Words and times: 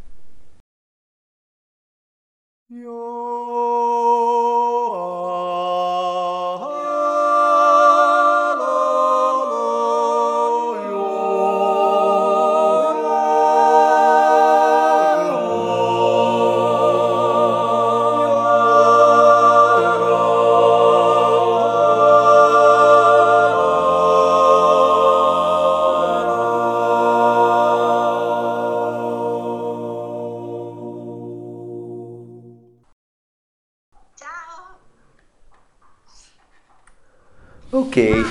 Ok, 37.98 38.26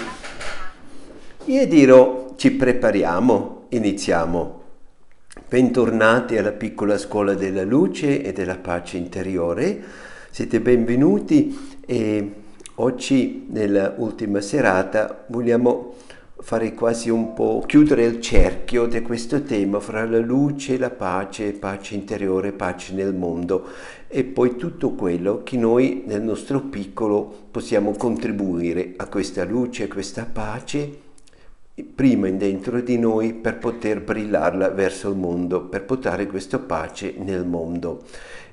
io 1.46 1.66
dirò 1.66 2.34
ci 2.36 2.52
prepariamo, 2.52 3.64
iniziamo. 3.70 4.62
Bentornati 5.48 6.36
alla 6.36 6.52
piccola 6.52 6.96
scuola 6.96 7.34
della 7.34 7.64
luce 7.64 8.22
e 8.22 8.32
della 8.32 8.58
pace 8.58 8.96
interiore. 8.96 9.82
Siete 10.30 10.60
benvenuti 10.60 11.78
e 11.84 12.32
oggi 12.76 13.48
nell'ultima 13.50 14.40
serata 14.40 15.24
vogliamo 15.26 15.95
fare 16.46 16.74
quasi 16.74 17.10
un 17.10 17.32
po' 17.32 17.64
chiudere 17.66 18.04
il 18.04 18.20
cerchio 18.20 18.86
di 18.86 19.02
questo 19.02 19.42
tema 19.42 19.80
fra 19.80 20.04
la 20.04 20.20
luce, 20.20 20.78
la 20.78 20.90
pace, 20.90 21.50
pace 21.50 21.96
interiore, 21.96 22.52
pace 22.52 22.94
nel 22.94 23.12
mondo 23.14 23.66
e 24.06 24.22
poi 24.22 24.54
tutto 24.54 24.92
quello 24.92 25.42
che 25.42 25.56
noi 25.56 26.04
nel 26.06 26.22
nostro 26.22 26.60
piccolo 26.60 27.48
possiamo 27.50 27.90
contribuire 27.96 28.94
a 28.96 29.08
questa 29.08 29.42
luce, 29.42 29.82
a 29.82 29.88
questa 29.88 30.24
pace 30.24 30.88
prima 31.92 32.30
dentro 32.30 32.80
di 32.80 32.96
noi 32.96 33.34
per 33.34 33.58
poter 33.58 34.00
brillarla 34.00 34.68
verso 34.68 35.10
il 35.10 35.16
mondo, 35.16 35.62
per 35.64 35.82
portare 35.82 36.28
questa 36.28 36.60
pace 36.60 37.12
nel 37.18 37.44
mondo 37.44 38.04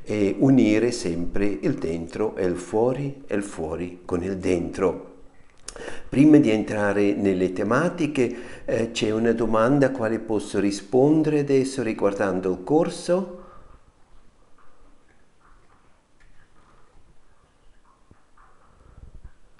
e 0.01 0.35
unire 0.39 0.89
sempre 0.89 1.45
il 1.45 1.75
dentro 1.75 2.35
e 2.37 2.45
il 2.45 2.55
fuori 2.55 3.21
e 3.27 3.35
il 3.35 3.43
fuori 3.43 3.99
con 4.03 4.23
il 4.23 4.37
dentro. 4.37 5.12
Prima 6.13 6.37
di 6.37 6.51
entrare 6.51 7.15
nelle 7.15 7.53
tematiche 7.53 8.35
eh, 8.65 8.91
c'è 8.91 9.09
una 9.09 9.31
domanda 9.31 9.87
a 9.87 9.89
quale 9.89 10.19
posso 10.19 10.59
rispondere 10.59 11.39
adesso 11.39 11.81
riguardando 11.81 12.51
il 12.51 12.63
corso. 12.63 13.41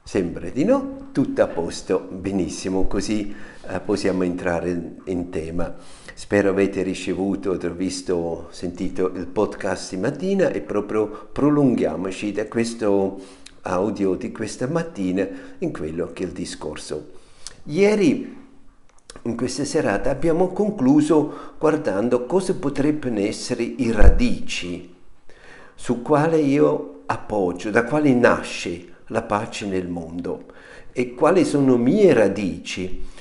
Sembra 0.04 0.48
di 0.50 0.64
no, 0.64 1.10
tutto 1.12 1.42
a 1.42 1.48
posto, 1.48 2.08
benissimo, 2.12 2.86
così 2.86 3.36
eh, 3.68 3.80
possiamo 3.80 4.22
entrare 4.22 4.98
in 5.06 5.32
tema. 5.32 5.74
Spero 6.14 6.52
avete 6.52 6.84
ricevuto, 6.84 7.52
aver 7.52 7.74
visto, 7.74 8.50
sentito 8.52 9.10
il 9.10 9.26
podcast 9.26 9.96
di 9.96 10.00
mattina 10.00 10.52
e 10.52 10.62
proprio 10.62 11.30
prolunghiamoci 11.32 12.32
da 12.32 12.46
questo 12.46 13.42
audio 13.64 14.16
di 14.16 14.32
questa 14.32 14.68
mattina 14.68 15.28
in 15.60 15.72
quello 15.72 16.12
che 16.14 16.24
è 16.24 16.26
il 16.26 16.32
discorso. 16.32 17.12
Ieri, 17.64 18.42
in 19.24 19.36
questa 19.36 19.66
serata, 19.66 20.10
abbiamo 20.10 20.50
concluso 20.50 21.54
guardando 21.58 22.26
cosa 22.26 22.54
potrebbero 22.56 23.20
essere 23.20 23.64
i 23.64 23.92
radici 23.92 24.94
su 25.76 26.02
quale 26.02 26.38
io 26.38 27.02
appoggio, 27.06 27.70
da 27.70 27.84
quale 27.84 28.14
nasce 28.14 28.94
la 29.08 29.22
pace 29.22 29.66
nel 29.66 29.88
mondo 29.88 30.46
e 30.92 31.14
quali 31.14 31.44
sono 31.44 31.78
mie 31.78 32.14
radici 32.14 33.12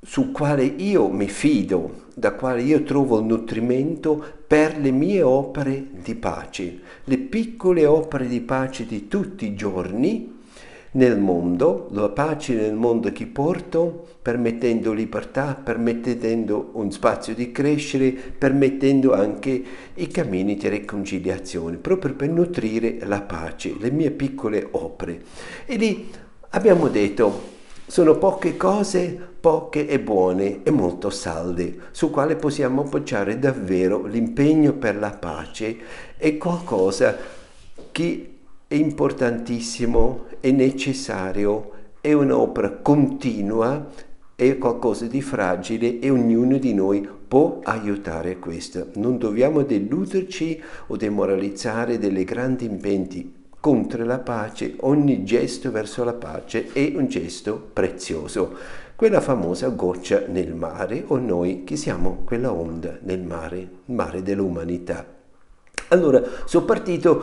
su 0.00 0.30
quale 0.32 0.64
io 0.64 1.08
mi 1.08 1.28
fido, 1.28 2.04
da 2.14 2.32
quale 2.32 2.62
io 2.62 2.82
trovo 2.82 3.20
nutrimento 3.20 4.22
per 4.46 4.78
le 4.78 4.90
mie 4.90 5.22
opere 5.22 5.86
di 6.02 6.14
pace, 6.14 6.80
le 7.04 7.18
piccole 7.18 7.86
opere 7.86 8.26
di 8.28 8.40
pace 8.40 8.86
di 8.86 9.08
tutti 9.08 9.46
i 9.46 9.54
giorni 9.54 10.34
nel 10.92 11.18
mondo, 11.18 11.88
la 11.92 12.08
pace 12.08 12.54
nel 12.54 12.74
mondo 12.74 13.12
che 13.12 13.26
porto, 13.26 14.06
permettendo 14.22 14.92
libertà, 14.92 15.54
permettendo 15.54 16.70
un 16.72 16.90
spazio 16.90 17.34
di 17.34 17.52
crescere, 17.52 18.10
permettendo 18.10 19.12
anche 19.12 19.62
i 19.94 20.08
cammini 20.08 20.56
di 20.56 20.68
riconciliazione, 20.68 21.76
proprio 21.76 22.14
per 22.14 22.30
nutrire 22.30 22.98
la 23.04 23.20
pace, 23.20 23.76
le 23.78 23.90
mie 23.90 24.10
piccole 24.10 24.66
opere. 24.70 25.22
E 25.66 25.76
lì 25.76 26.10
abbiamo 26.50 26.88
detto, 26.88 27.54
sono 27.86 28.16
poche 28.16 28.56
cose, 28.56 29.34
poche 29.46 29.86
e 29.86 30.00
buone 30.00 30.64
e 30.64 30.72
molto 30.72 31.08
salde, 31.08 31.78
su 31.92 32.10
quale 32.10 32.34
possiamo 32.34 32.80
appoggiare 32.80 33.38
davvero 33.38 34.04
l'impegno 34.04 34.72
per 34.72 34.96
la 34.96 35.12
pace 35.12 35.76
è 36.16 36.36
qualcosa 36.36 37.16
che 37.92 38.34
è 38.66 38.74
importantissimo, 38.74 40.24
è 40.40 40.50
necessario, 40.50 41.70
è 42.00 42.12
un'opera 42.12 42.72
continua, 42.82 43.88
è 44.34 44.58
qualcosa 44.58 45.06
di 45.06 45.22
fragile 45.22 46.00
e 46.00 46.10
ognuno 46.10 46.58
di 46.58 46.74
noi 46.74 47.08
può 47.28 47.60
aiutare 47.62 48.40
questo. 48.40 48.88
Non 48.94 49.16
dobbiamo 49.16 49.62
deluderci 49.62 50.60
o 50.88 50.96
demoralizzare 50.96 52.00
delle 52.00 52.24
grandi 52.24 52.64
impegni 52.64 53.44
contro 53.60 54.04
la 54.04 54.18
pace, 54.18 54.74
ogni 54.80 55.24
gesto 55.24 55.70
verso 55.72 56.04
la 56.04 56.14
pace 56.14 56.72
è 56.72 56.92
un 56.96 57.06
gesto 57.06 57.70
prezioso. 57.72 58.84
Quella 58.96 59.20
famosa 59.20 59.68
goccia 59.68 60.24
nel 60.26 60.54
mare 60.54 61.04
o 61.08 61.18
noi 61.18 61.64
che 61.64 61.76
siamo 61.76 62.22
quella 62.24 62.50
onda 62.50 62.96
nel 63.02 63.20
mare, 63.20 63.58
il 63.58 63.94
mare 63.94 64.22
dell'umanità. 64.22 65.04
Allora, 65.88 66.22
sono 66.46 66.64
partito, 66.64 67.22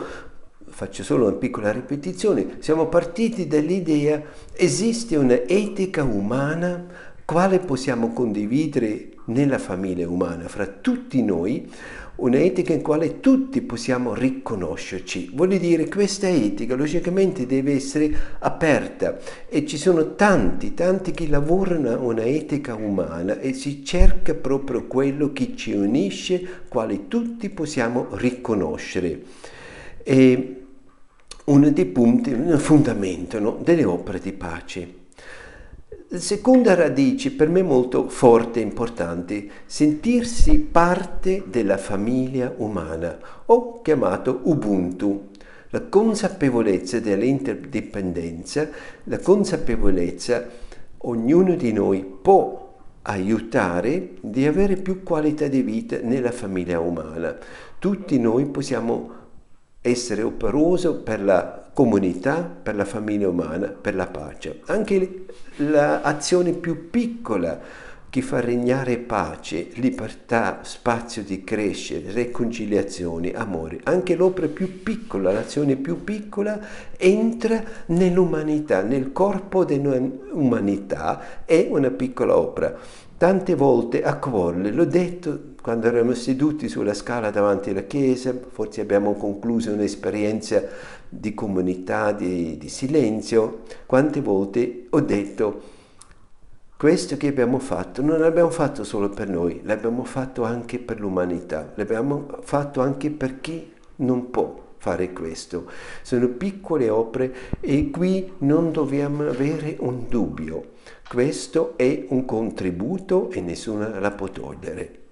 faccio 0.68 1.02
solo 1.02 1.26
una 1.26 1.34
piccola 1.34 1.72
ripetizione, 1.72 2.58
siamo 2.60 2.86
partiti 2.86 3.48
dall'idea 3.48 4.22
esiste 4.52 5.16
un'etica 5.16 6.04
umana 6.04 6.86
quale 7.24 7.58
possiamo 7.58 8.12
condividere 8.12 9.08
nella 9.26 9.58
famiglia 9.58 10.08
umana, 10.08 10.46
fra 10.46 10.66
tutti 10.66 11.24
noi, 11.24 11.68
un'etica 12.16 12.72
in 12.72 12.82
quale 12.82 13.20
tutti 13.20 13.60
possiamo 13.62 14.14
riconoscerci. 14.14 15.30
Vuol 15.34 15.56
dire 15.56 15.84
che 15.84 15.90
questa 15.90 16.28
etica 16.28 16.74
logicamente 16.74 17.46
deve 17.46 17.74
essere 17.74 18.14
aperta 18.38 19.18
e 19.48 19.66
ci 19.66 19.76
sono 19.76 20.14
tanti, 20.14 20.74
tanti 20.74 21.10
che 21.10 21.28
lavorano 21.28 22.06
una 22.06 22.24
etica 22.24 22.74
umana 22.74 23.40
e 23.40 23.52
si 23.52 23.84
cerca 23.84 24.34
proprio 24.34 24.86
quello 24.86 25.32
che 25.32 25.54
ci 25.56 25.72
unisce, 25.72 26.62
quale 26.68 27.08
tutti 27.08 27.50
possiamo 27.50 28.08
riconoscere. 28.12 29.22
E 30.02 30.56
uno 31.44 31.70
dei 31.70 31.86
punti, 31.86 32.32
un 32.32 32.58
fondamento 32.58 33.38
no, 33.38 33.58
delle 33.62 33.84
opere 33.84 34.18
di 34.18 34.32
pace. 34.32 35.02
Seconda 36.06 36.74
radice 36.74 37.32
per 37.32 37.48
me 37.48 37.62
molto 37.62 38.08
forte 38.08 38.60
e 38.60 38.62
importante, 38.62 39.48
sentirsi 39.64 40.58
parte 40.58 41.44
della 41.46 41.78
famiglia 41.78 42.52
umana, 42.58 43.18
o 43.46 43.80
chiamato 43.80 44.40
Ubuntu, 44.44 45.30
la 45.70 45.82
consapevolezza 45.88 47.00
dell'interdipendenza, 47.00 48.68
la 49.04 49.18
consapevolezza 49.18 50.46
ognuno 50.98 51.56
di 51.56 51.72
noi 51.72 52.04
può 52.04 52.74
aiutare 53.02 54.10
di 54.20 54.46
avere 54.46 54.76
più 54.76 55.02
qualità 55.02 55.48
di 55.48 55.62
vita 55.62 55.98
nella 56.02 56.32
famiglia 56.32 56.78
umana. 56.80 57.36
Tutti 57.78 58.18
noi 58.18 58.44
possiamo 58.46 59.22
essere 59.80 60.22
operosi 60.22 60.88
per 61.02 61.22
la 61.22 61.68
comunità, 61.74 62.42
per 62.42 62.76
la 62.76 62.84
famiglia 62.84 63.28
umana, 63.28 63.66
per 63.68 63.94
la 63.94 64.06
pace. 64.06 64.60
Anche 64.66 65.26
l'azione 65.56 66.52
più 66.52 66.90
piccola 66.90 67.60
che 68.14 68.22
fa 68.22 68.38
regnare 68.38 68.98
pace, 68.98 69.70
libertà, 69.74 70.60
spazio 70.62 71.24
di 71.24 71.42
crescere, 71.42 72.12
riconciliazione, 72.12 73.32
amore. 73.32 73.80
Anche 73.82 74.14
l'opera 74.14 74.46
più 74.46 74.84
piccola, 74.84 75.32
l'azione 75.32 75.74
più 75.74 76.04
piccola, 76.04 76.60
entra 76.96 77.60
nell'umanità, 77.86 78.82
nel 78.82 79.10
corpo 79.10 79.64
dell'umanità, 79.64 81.44
è 81.44 81.66
una 81.68 81.90
piccola 81.90 82.38
opera. 82.38 82.76
Tante 83.16 83.56
volte 83.56 84.04
a 84.04 84.16
Quolle, 84.16 84.70
l'ho 84.70 84.84
detto 84.84 85.54
quando 85.60 85.88
eravamo 85.88 86.14
seduti 86.14 86.68
sulla 86.68 86.94
scala 86.94 87.30
davanti 87.30 87.70
alla 87.70 87.82
chiesa, 87.82 88.32
forse 88.50 88.80
abbiamo 88.80 89.14
concluso 89.14 89.72
un'esperienza 89.72 90.62
di 91.18 91.34
comunità, 91.34 92.12
di, 92.12 92.56
di 92.58 92.68
silenzio, 92.68 93.62
quante 93.86 94.20
volte 94.20 94.86
ho 94.90 95.00
detto 95.00 95.72
questo 96.76 97.16
che 97.16 97.28
abbiamo 97.28 97.58
fatto 97.60 98.02
non 98.02 98.18
l'abbiamo 98.18 98.50
fatto 98.50 98.84
solo 98.84 99.08
per 99.08 99.28
noi, 99.28 99.60
l'abbiamo 99.64 100.04
fatto 100.04 100.42
anche 100.42 100.78
per 100.78 101.00
l'umanità, 101.00 101.72
l'abbiamo 101.76 102.26
fatto 102.42 102.80
anche 102.80 103.10
per 103.10 103.40
chi 103.40 103.72
non 103.96 104.30
può 104.30 104.62
fare 104.78 105.12
questo. 105.12 105.70
Sono 106.02 106.28
piccole 106.28 106.90
opere 106.90 107.34
e 107.60 107.90
qui 107.90 108.32
non 108.38 108.70
dobbiamo 108.72 109.26
avere 109.26 109.76
un 109.78 110.08
dubbio. 110.08 110.72
Questo 111.08 111.72
è 111.76 112.06
un 112.08 112.24
contributo 112.24 113.30
e 113.30 113.40
nessuno 113.40 113.98
la 113.98 114.10
può 114.10 114.28
togliere. 114.28 115.03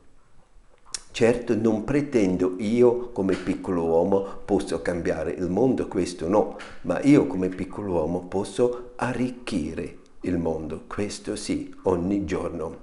Certo 1.12 1.54
non 1.54 1.84
pretendo 1.84 2.54
io 2.56 3.10
come 3.10 3.34
piccolo 3.34 3.84
uomo 3.84 4.26
posso 4.46 4.80
cambiare 4.80 5.32
il 5.32 5.50
mondo, 5.50 5.86
questo 5.86 6.26
no, 6.26 6.56
ma 6.82 7.02
io 7.02 7.26
come 7.26 7.50
piccolo 7.50 7.92
uomo 7.92 8.22
posso 8.22 8.92
arricchire 8.96 9.98
il 10.22 10.38
mondo, 10.38 10.84
questo 10.86 11.36
sì, 11.36 11.70
ogni 11.82 12.24
giorno. 12.24 12.76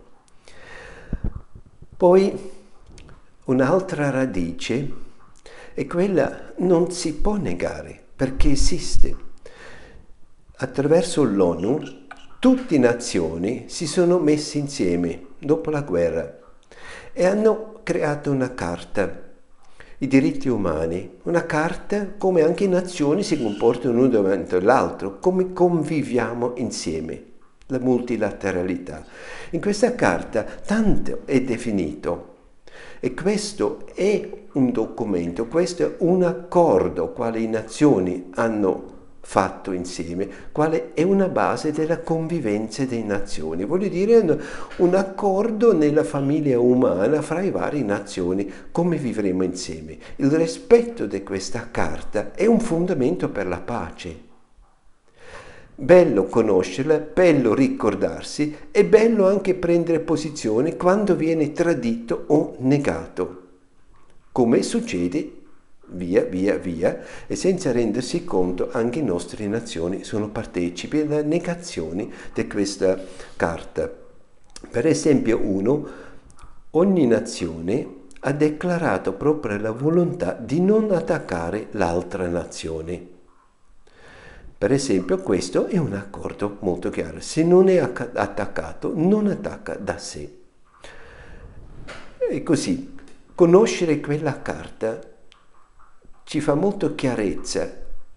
Poi 1.98 2.52
un'altra 3.46 4.12
radice 4.12 4.92
è 5.74 5.88
quella 5.88 6.54
non 6.58 6.92
si 6.92 7.16
può 7.16 7.36
negare 7.36 8.00
perché 8.16 8.52
esiste. 8.52 9.16
Attraverso 10.58 11.24
l'ONU 11.24 11.80
tutte 12.38 12.76
le 12.76 12.78
nazioni 12.78 13.64
si 13.70 13.88
sono 13.88 14.20
messe 14.20 14.60
insieme 14.60 15.26
dopo 15.40 15.72
la 15.72 15.82
guerra 15.82 16.38
e 17.12 17.26
hanno 17.26 17.69
creato 17.90 18.30
una 18.30 18.54
carta, 18.54 19.20
i 19.98 20.06
diritti 20.06 20.48
umani, 20.48 21.18
una 21.24 21.48
carta 21.48 22.14
come 22.20 22.44
anche 22.44 22.66
le 22.66 22.70
nazioni 22.70 23.24
si 23.24 23.42
comportano 23.42 23.96
l'uno 23.96 24.10
davanti 24.10 24.54
all'altro, 24.54 25.18
come 25.18 25.54
conviviamo 25.54 26.54
insieme, 26.58 27.24
la 27.66 27.80
multilateralità. 27.80 29.04
In 29.50 29.60
questa 29.60 29.96
carta 29.96 30.44
tanto 30.44 31.22
è 31.26 31.42
definito 31.42 32.36
e 33.00 33.16
questo 33.16 33.88
è 33.96 34.30
un 34.52 34.72
documento, 34.72 35.48
questo 35.48 35.84
è 35.84 35.96
un 36.02 36.22
accordo 36.22 37.12
quale 37.12 37.40
le 37.40 37.48
nazioni 37.48 38.30
hanno 38.36 38.98
fatto 39.22 39.72
insieme, 39.72 40.28
quale 40.52 40.94
è 40.94 41.04
una 41.04 41.28
base 41.28 41.72
della 41.72 42.00
convivenza 42.00 42.86
delle 42.86 43.04
nazioni. 43.04 43.66
Voglio 43.66 43.88
dire 43.88 44.40
un 44.78 44.96
accordo 44.96 45.74
nella 45.74 46.04
famiglia 46.04 46.60
umana 46.60 47.22
fra 47.22 47.40
le 47.40 47.52
varie 47.52 47.84
nazioni, 47.84 48.52
come 48.72 48.98
vivremo 48.98 49.44
insieme. 49.44 49.98
Il 50.18 50.32
rispetto 50.32 51.06
di 51.06 51.24
questa 51.24 51.70
carta 51.72 52.34
è 52.34 52.46
un 52.46 52.60
fondamento 52.60 53.30
per 53.30 53.48
la 53.48 53.60
pace. 53.60 54.28
Bello 55.76 56.26
conoscerla, 56.26 56.98
bello 56.98 57.54
ricordarsi 57.54 58.54
e 58.70 58.84
bello 58.84 59.28
anche 59.28 59.54
prendere 59.54 60.02
posizione 60.02 60.76
quando 60.76 61.16
viene 61.16 61.54
tradito 61.54 62.26
o 62.28 62.56
negato, 62.60 63.44
come 64.34 64.62
succede 64.62 65.39
via, 65.92 66.24
via, 66.24 66.58
via, 66.58 67.00
e 67.28 67.36
senza 67.36 67.72
rendersi 67.72 68.24
conto 68.24 68.70
anche 68.72 69.00
le 69.00 69.06
nostre 69.06 69.48
nazioni 69.48 70.04
sono 70.04 70.30
partecipi 70.30 71.00
alla 71.00 71.22
negazione 71.22 72.08
di 72.34 72.48
questa 72.48 73.00
carta. 73.36 73.92
Per 74.70 74.86
esempio 74.86 75.40
uno, 75.42 75.88
ogni 76.72 77.08
nazione 77.08 77.98
ha 78.22 78.32
dichiarato 78.32 79.14
proprio 79.14 79.58
la 79.58 79.72
volontà 79.72 80.34
di 80.34 80.60
non 80.60 80.92
attaccare 80.92 81.68
l'altra 81.72 82.28
nazione. 82.28 83.18
Per 84.58 84.74
esempio 84.74 85.20
questo 85.20 85.68
è 85.68 85.78
un 85.78 85.94
accordo 85.94 86.58
molto 86.60 86.90
chiaro, 86.90 87.22
se 87.22 87.44
non 87.44 87.70
è 87.70 87.78
attaccato 87.78 88.92
non 88.94 89.28
attacca 89.28 89.76
da 89.76 89.98
sé. 89.98 90.38
E 92.30 92.44
così, 92.44 92.94
conoscere 93.34 94.02
quella 94.02 94.42
carta 94.42 95.00
ci 96.30 96.42
fa 96.42 96.54
molto 96.54 96.94
chiarezza 96.94 97.68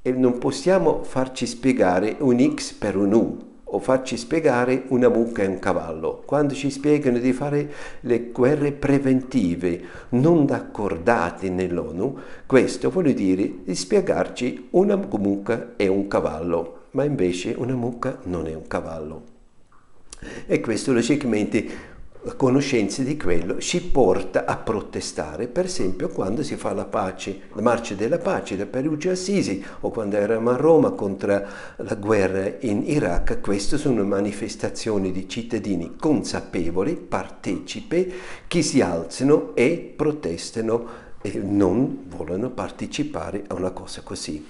e 0.02 0.12
non 0.12 0.36
possiamo 0.36 1.02
farci 1.02 1.46
spiegare 1.46 2.16
un 2.18 2.46
X 2.54 2.74
per 2.74 2.94
un 2.94 3.14
U 3.14 3.38
o 3.64 3.78
farci 3.78 4.18
spiegare 4.18 4.82
una 4.88 5.08
mucca 5.08 5.42
e 5.42 5.46
un 5.46 5.58
cavallo. 5.58 6.22
Quando 6.26 6.52
ci 6.52 6.68
spiegano 6.68 7.16
di 7.16 7.32
fare 7.32 7.72
le 8.00 8.30
guerre 8.30 8.72
preventive 8.72 9.80
non 10.10 10.46
accordate 10.50 11.48
nell'ONU, 11.48 12.18
questo 12.44 12.90
vuol 12.90 13.14
dire 13.14 13.50
di 13.64 13.74
spiegarci 13.74 14.68
una 14.72 14.96
mucca 14.96 15.72
e 15.76 15.88
un 15.88 16.06
cavallo, 16.06 16.88
ma 16.90 17.04
invece 17.04 17.54
una 17.56 17.74
mucca 17.74 18.18
non 18.24 18.46
è 18.46 18.52
un 18.52 18.66
cavallo. 18.66 19.22
E 20.46 20.60
questo 20.60 20.92
logicamente 20.92 21.91
conoscenza 22.36 23.02
di 23.02 23.16
quello 23.16 23.58
ci 23.58 23.82
porta 23.82 24.44
a 24.44 24.56
protestare, 24.56 25.48
per 25.48 25.64
esempio 25.64 26.08
quando 26.08 26.44
si 26.44 26.54
fa 26.56 26.72
la 26.72 26.84
pace, 26.84 27.42
la 27.52 27.62
marcia 27.62 27.94
della 27.94 28.18
pace 28.18 28.56
da 28.56 28.66
Perugia 28.66 29.10
a 29.10 29.12
Assisi 29.12 29.64
o 29.80 29.90
quando 29.90 30.16
eravamo 30.16 30.50
a 30.50 30.56
Roma 30.56 30.90
contro 30.92 31.42
la 31.76 31.94
guerra 31.96 32.58
in 32.60 32.84
Iraq, 32.86 33.40
queste 33.40 33.76
sono 33.76 34.04
manifestazioni 34.04 35.10
di 35.10 35.28
cittadini 35.28 35.96
consapevoli, 35.98 36.94
partecipi, 36.94 38.12
che 38.46 38.62
si 38.62 38.80
alzano 38.80 39.56
e 39.56 39.92
protestano 39.96 41.10
e 41.20 41.40
non 41.42 42.04
vogliono 42.06 42.50
partecipare 42.50 43.44
a 43.48 43.54
una 43.54 43.70
cosa 43.70 44.02
così. 44.02 44.46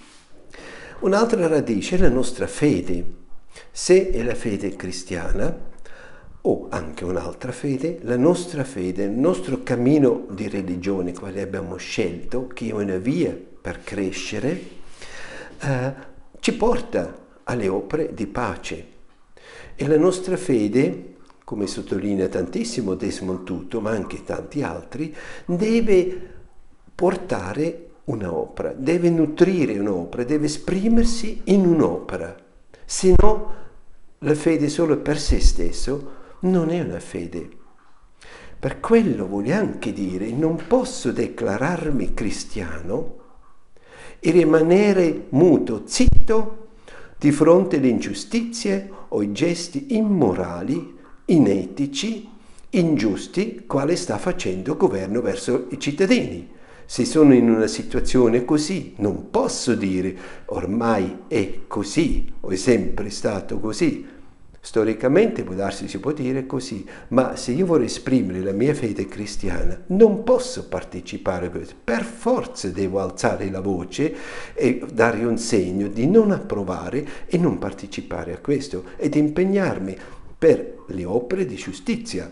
Un'altra 1.00 1.46
radice 1.46 1.96
è 1.96 1.98
la 1.98 2.08
nostra 2.08 2.46
fede. 2.46 3.20
Se 3.70 4.10
è 4.10 4.22
la 4.22 4.34
fede 4.34 4.76
cristiana, 4.76 5.70
o 6.44 6.66
anche 6.70 7.04
un'altra 7.04 7.52
fede, 7.52 7.98
la 8.02 8.16
nostra 8.16 8.64
fede, 8.64 9.04
il 9.04 9.10
nostro 9.10 9.62
cammino 9.62 10.26
di 10.30 10.48
religione, 10.48 11.12
quale 11.12 11.40
abbiamo 11.40 11.76
scelto, 11.76 12.48
che 12.48 12.68
è 12.68 12.72
una 12.72 12.96
via 12.96 13.36
per 13.60 13.82
crescere, 13.84 14.60
eh, 15.60 15.92
ci 16.40 16.54
porta 16.54 17.16
alle 17.44 17.68
opere 17.68 18.12
di 18.12 18.26
pace. 18.26 18.86
E 19.76 19.86
la 19.86 19.96
nostra 19.96 20.36
fede, 20.36 21.14
come 21.44 21.68
sottolinea 21.68 22.26
tantissimo 22.26 22.94
Desmond 22.94 23.44
Tutu, 23.44 23.78
ma 23.78 23.90
anche 23.90 24.24
tanti 24.24 24.62
altri, 24.62 25.14
deve 25.44 26.30
portare 26.92 27.90
un'opera, 28.04 28.74
deve 28.76 29.10
nutrire 29.10 29.78
un'opera, 29.78 30.24
deve 30.24 30.46
esprimersi 30.46 31.42
in 31.44 31.66
un'opera. 31.66 32.34
Se 32.84 33.14
no, 33.16 33.54
la 34.18 34.34
fede 34.34 34.68
solo 34.68 34.98
per 34.98 35.20
se 35.20 35.38
stesso 35.38 36.20
non 36.42 36.70
è 36.70 36.80
una 36.80 37.00
fede. 37.00 37.48
Per 38.58 38.80
quello 38.80 39.26
vuole 39.26 39.52
anche 39.52 39.92
dire 39.92 40.30
non 40.30 40.64
posso 40.68 41.10
declararmi 41.10 42.14
cristiano 42.14 43.16
e 44.20 44.30
rimanere 44.30 45.26
muto, 45.30 45.82
zitto 45.84 46.68
di 47.18 47.32
fronte 47.32 47.76
alle 47.76 47.88
ingiustizie 47.88 48.90
o 49.08 49.18
ai 49.18 49.32
gesti 49.32 49.96
immorali, 49.96 50.96
inetici, 51.26 52.28
ingiusti, 52.70 53.64
quale 53.66 53.96
sta 53.96 54.18
facendo 54.18 54.72
il 54.72 54.78
governo 54.78 55.20
verso 55.20 55.66
i 55.70 55.78
cittadini. 55.78 56.50
Se 56.86 57.04
sono 57.04 57.34
in 57.34 57.50
una 57.50 57.66
situazione 57.66 58.44
così, 58.44 58.94
non 58.98 59.30
posso 59.30 59.74
dire 59.74 60.16
ormai 60.46 61.22
è 61.26 61.60
così 61.66 62.32
o 62.40 62.50
è 62.50 62.56
sempre 62.56 63.10
stato 63.10 63.58
così, 63.58 64.06
Storicamente 64.64 65.42
può 65.42 65.54
darsi 65.54 65.88
si 65.88 65.98
può 65.98 66.12
dire 66.12 66.46
così, 66.46 66.86
ma 67.08 67.34
se 67.34 67.50
io 67.50 67.66
vorrei 67.66 67.86
esprimere 67.86 68.40
la 68.42 68.52
mia 68.52 68.72
fede 68.74 69.06
cristiana 69.06 69.82
non 69.88 70.22
posso 70.22 70.68
partecipare 70.68 71.46
a 71.46 71.50
questo, 71.50 71.74
per 71.82 72.04
forza 72.04 72.68
devo 72.68 73.00
alzare 73.00 73.50
la 73.50 73.60
voce 73.60 74.14
e 74.54 74.84
dare 74.92 75.24
un 75.24 75.36
segno 75.36 75.88
di 75.88 76.06
non 76.06 76.30
approvare 76.30 77.04
e 77.26 77.38
non 77.38 77.58
partecipare 77.58 78.34
a 78.34 78.38
questo 78.38 78.84
ed 78.98 79.16
impegnarmi 79.16 79.96
per 80.38 80.84
le 80.86 81.04
opere 81.04 81.44
di 81.44 81.56
giustizia. 81.56 82.30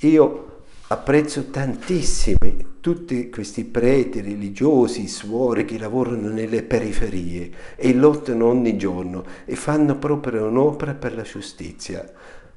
Io 0.00 0.53
apprezzo 0.88 1.50
tantissimo 1.50 2.36
tutti 2.80 3.30
questi 3.30 3.64
preti 3.64 4.20
religiosi, 4.20 5.08
suore 5.08 5.64
che 5.64 5.78
lavorano 5.78 6.28
nelle 6.28 6.62
periferie 6.62 7.50
e 7.76 7.94
lottano 7.94 8.46
ogni 8.46 8.76
giorno 8.76 9.24
e 9.46 9.56
fanno 9.56 9.96
proprio 9.96 10.46
un'opera 10.46 10.92
per 10.94 11.14
la 11.14 11.22
giustizia. 11.22 12.06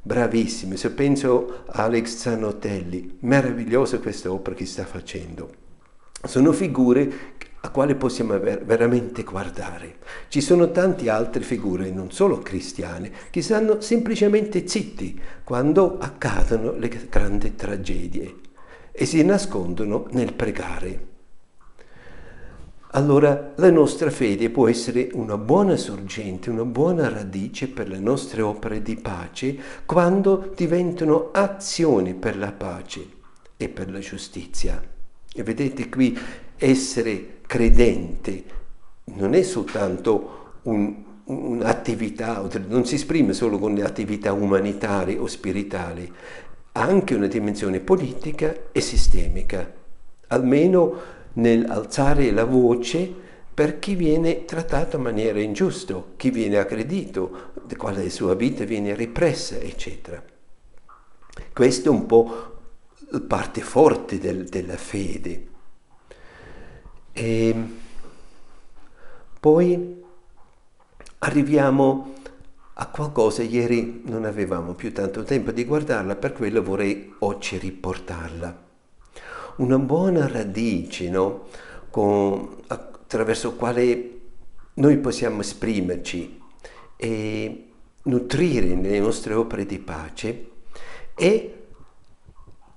bravissimi. 0.01 0.77
Se 0.77 0.91
penso 0.91 1.63
a 1.67 1.83
Alex 1.83 2.15
Zanotelli, 2.15 3.17
meravigliosa 3.21 3.99
questa 3.99 4.31
opera 4.31 4.55
che 4.55 4.65
sta 4.65 4.85
facendo. 4.85 5.49
Sono 6.23 6.51
figure 6.51 7.35
a 7.61 7.69
quale 7.69 7.95
possiamo 7.95 8.39
veramente 8.39 9.23
guardare. 9.23 9.97
Ci 10.27 10.41
sono 10.41 10.71
tante 10.71 11.09
altre 11.09 11.41
figure, 11.41 11.89
non 11.91 12.11
solo 12.11 12.39
cristiane, 12.39 13.11
che 13.29 13.41
stanno 13.41 13.81
semplicemente 13.81 14.67
zitti 14.67 15.19
quando 15.43 15.97
accadono 15.99 16.73
le 16.73 16.89
grandi 17.09 17.55
tragedie 17.55 18.35
e 18.91 19.05
si 19.05 19.23
nascondono 19.23 20.07
nel 20.11 20.33
pregare. 20.33 21.15
Allora 22.91 23.53
la 23.57 23.69
nostra 23.69 24.09
fede 24.09 24.49
può 24.49 24.67
essere 24.67 25.09
una 25.11 25.37
buona 25.37 25.75
sorgente, 25.75 26.49
una 26.49 26.63
buona 26.63 27.09
radice 27.09 27.67
per 27.67 27.89
le 27.89 27.99
nostre 27.99 28.41
opere 28.41 28.81
di 28.81 28.95
pace 28.95 29.55
quando 29.85 30.51
diventano 30.55 31.29
azioni 31.31 32.15
per 32.15 32.37
la 32.37 32.51
pace 32.53 33.05
e 33.57 33.67
per 33.67 33.91
la 33.91 33.99
giustizia. 33.99 34.81
E 35.31 35.43
vedete 35.43 35.89
qui 35.89 36.17
essere 36.57 37.39
credente 37.45 38.43
non 39.15 39.33
è 39.33 39.41
soltanto 39.41 40.55
un, 40.63 40.95
un'attività, 41.25 42.47
non 42.67 42.85
si 42.85 42.95
esprime 42.95 43.33
solo 43.33 43.57
con 43.57 43.73
le 43.73 43.83
attività 43.83 44.33
umanitarie 44.33 45.17
o 45.17 45.27
spirituali, 45.27 46.11
ha 46.73 46.81
anche 46.81 47.15
una 47.15 47.27
dimensione 47.27 47.79
politica 47.79 48.55
e 48.71 48.81
sistemica, 48.81 49.71
almeno 50.27 51.15
nell'alzare 51.33 52.31
la 52.31 52.43
voce 52.43 53.25
per 53.53 53.79
chi 53.79 53.95
viene 53.95 54.45
trattato 54.45 54.97
in 54.97 55.03
maniera 55.03 55.39
ingiusta, 55.39 56.01
chi 56.15 56.29
viene 56.29 56.57
aggredito, 56.57 57.53
quale 57.75 58.09
sua 58.09 58.35
vita 58.35 58.63
viene 58.65 58.93
repressa, 58.93 59.57
eccetera. 59.57 60.23
Questa 61.53 61.89
è 61.89 61.91
un 61.91 62.05
po' 62.05 62.55
la 63.09 63.21
parte 63.21 63.61
forte 63.61 64.19
del, 64.19 64.45
della 64.45 64.77
fede. 64.77 65.55
E 67.19 67.55
poi 69.39 70.03
arriviamo 71.17 72.13
a 72.75 72.85
qualcosa, 72.89 73.41
ieri 73.41 74.03
non 74.05 74.23
avevamo 74.23 74.75
più 74.75 74.93
tanto 74.93 75.23
tempo 75.23 75.49
di 75.49 75.65
guardarla, 75.65 76.15
per 76.15 76.33
quello 76.33 76.61
vorrei 76.61 77.11
oggi 77.19 77.57
riportarla. 77.57 78.65
Una 79.55 79.79
buona 79.79 80.27
radice, 80.27 81.09
no? 81.09 81.47
Con, 81.89 82.57
attraverso 82.67 83.55
quale 83.55 84.19
noi 84.75 84.97
possiamo 84.99 85.41
esprimerci 85.41 86.39
e 86.97 87.67
nutrire 88.03 88.75
le 88.75 88.99
nostre 88.99 89.33
opere 89.33 89.65
di 89.65 89.79
pace 89.79 90.49
è 91.15 91.51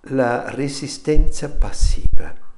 la 0.05 0.49
resistenza 0.55 1.51
passiva. 1.51 2.49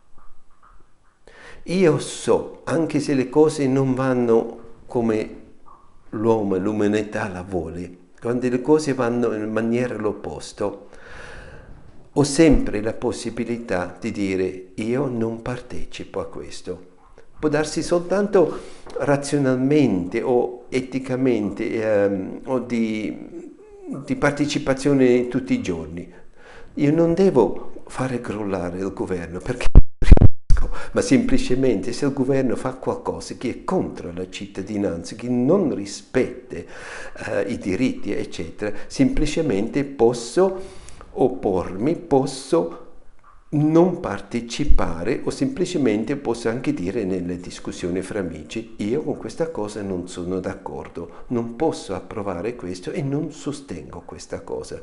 Io 1.66 2.00
so, 2.00 2.62
anche 2.64 2.98
se 2.98 3.14
le 3.14 3.28
cose 3.28 3.68
non 3.68 3.94
vanno 3.94 4.58
come 4.86 5.40
l'uomo, 6.10 6.56
l'umanità 6.56 7.28
la 7.28 7.42
vuole, 7.42 7.98
quando 8.20 8.48
le 8.48 8.60
cose 8.60 8.94
vanno 8.94 9.32
in 9.32 9.48
maniera 9.48 9.94
l'opposto, 9.94 10.88
ho 12.12 12.24
sempre 12.24 12.82
la 12.82 12.92
possibilità 12.92 13.96
di 14.00 14.10
dire 14.10 14.70
io 14.74 15.06
non 15.06 15.40
partecipo 15.40 16.18
a 16.18 16.26
questo. 16.26 16.90
Può 17.38 17.48
darsi 17.48 17.80
soltanto 17.82 18.58
razionalmente 18.98 20.20
o 20.20 20.64
eticamente 20.68 21.80
ehm, 21.80 22.40
o 22.44 22.58
di, 22.58 23.54
di 24.04 24.16
partecipazione 24.16 25.28
tutti 25.28 25.54
i 25.54 25.62
giorni. 25.62 26.12
Io 26.74 26.92
non 26.92 27.14
devo 27.14 27.84
fare 27.86 28.20
crollare 28.20 28.78
il 28.78 28.92
governo 28.92 29.38
perché 29.38 29.71
ma 30.92 31.00
semplicemente 31.00 31.92
se 31.92 32.06
il 32.06 32.12
governo 32.12 32.56
fa 32.56 32.74
qualcosa 32.74 33.34
che 33.34 33.50
è 33.50 33.64
contro 33.64 34.12
la 34.12 34.28
cittadinanza, 34.28 35.14
che 35.14 35.28
non 35.28 35.74
rispetta 35.74 36.56
eh, 36.56 37.42
i 37.48 37.58
diritti, 37.58 38.12
eccetera, 38.12 38.76
semplicemente 38.86 39.84
posso 39.84 40.80
oppormi, 41.12 41.96
posso 41.96 42.82
non 43.54 44.00
partecipare 44.00 45.20
o 45.24 45.30
semplicemente 45.30 46.16
posso 46.16 46.48
anche 46.48 46.72
dire 46.72 47.04
nelle 47.04 47.38
discussioni 47.38 48.00
fra 48.00 48.20
amici 48.20 48.76
io 48.78 49.02
con 49.02 49.18
questa 49.18 49.50
cosa 49.50 49.82
non 49.82 50.08
sono 50.08 50.40
d'accordo, 50.40 51.24
non 51.28 51.56
posso 51.56 51.94
approvare 51.94 52.56
questo 52.56 52.92
e 52.92 53.02
non 53.02 53.30
sostengo 53.30 54.02
questa 54.06 54.40
cosa. 54.40 54.80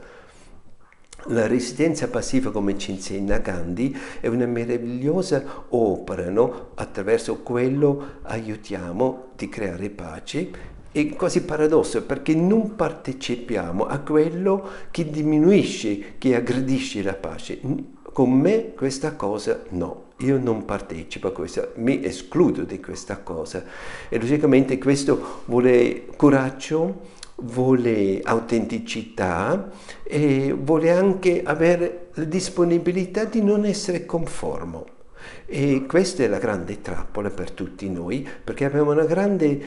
La 1.26 1.48
resistenza 1.48 2.08
passiva, 2.08 2.50
come 2.50 2.78
ci 2.78 2.92
insegna 2.92 3.40
Gandhi, 3.40 3.96
è 4.22 4.28
una 4.28 4.46
meravigliosa 4.46 5.66
opera, 5.70 6.30
no? 6.30 6.70
attraverso 6.76 7.42
quello 7.42 8.20
aiutiamo 8.24 9.28
di 9.36 9.50
creare 9.50 9.90
pace. 9.90 10.50
È 10.92 11.10
quasi 11.10 11.44
paradosso 11.44 12.04
perché 12.04 12.34
non 12.34 12.76
partecipiamo 12.76 13.86
a 13.86 14.00
quello 14.00 14.68
che 14.92 15.10
diminuisce, 15.10 16.18
che 16.18 16.36
aggredisce 16.36 17.04
la 17.04 17.14
pace. 17.14 17.60
Con 18.02 18.32
me 18.32 18.74
questa 18.74 19.14
cosa 19.14 19.62
no, 19.70 20.06
io 20.20 20.40
non 20.40 20.66
partecipo 20.66 21.28
a 21.28 21.32
questa, 21.32 21.70
mi 21.76 22.04
escludo 22.04 22.64
di 22.64 22.80
questa 22.80 23.20
cosa. 23.20 23.64
E 24.08 24.20
logicamente 24.20 24.78
questo 24.78 25.44
vuole 25.46 26.08
coraggio, 26.16 27.18
vuole 27.42 28.22
autenticità 28.22 29.70
e 30.04 30.56
vuole 30.58 30.92
anche 30.92 31.42
avere 31.44 32.10
la 32.14 32.24
disponibilità 32.26 33.26
di 33.26 33.42
non 33.42 33.66
essere 33.66 34.06
conformo. 34.06 34.98
E 35.46 35.86
questa 35.88 36.24
è 36.24 36.28
la 36.28 36.38
grande 36.38 36.82
trappola 36.82 37.30
per 37.30 37.52
tutti 37.52 37.90
noi, 37.90 38.28
perché 38.44 38.66
abbiamo 38.66 38.92
una 38.92 39.06
grande 39.06 39.60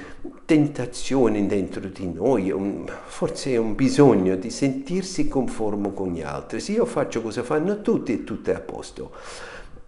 tentazione 0.45 1.45
dentro 1.47 1.81
di 1.89 2.11
noi, 2.11 2.51
un, 2.51 2.91
forse 3.05 3.57
un 3.57 3.75
bisogno 3.75 4.37
di 4.37 4.51
sentirsi 4.51 5.29
conformo 5.29 5.93
con 5.93 6.13
gli 6.13 6.23
altri. 6.23 6.61
Se 6.61 6.73
io 6.73 6.87
faccio 6.87 7.21
cosa 7.21 7.43
fanno 7.43 7.81
tutti 7.81 8.25
tutto 8.25 8.51
è 8.51 8.55
a 8.55 8.61
posto. 8.61 9.13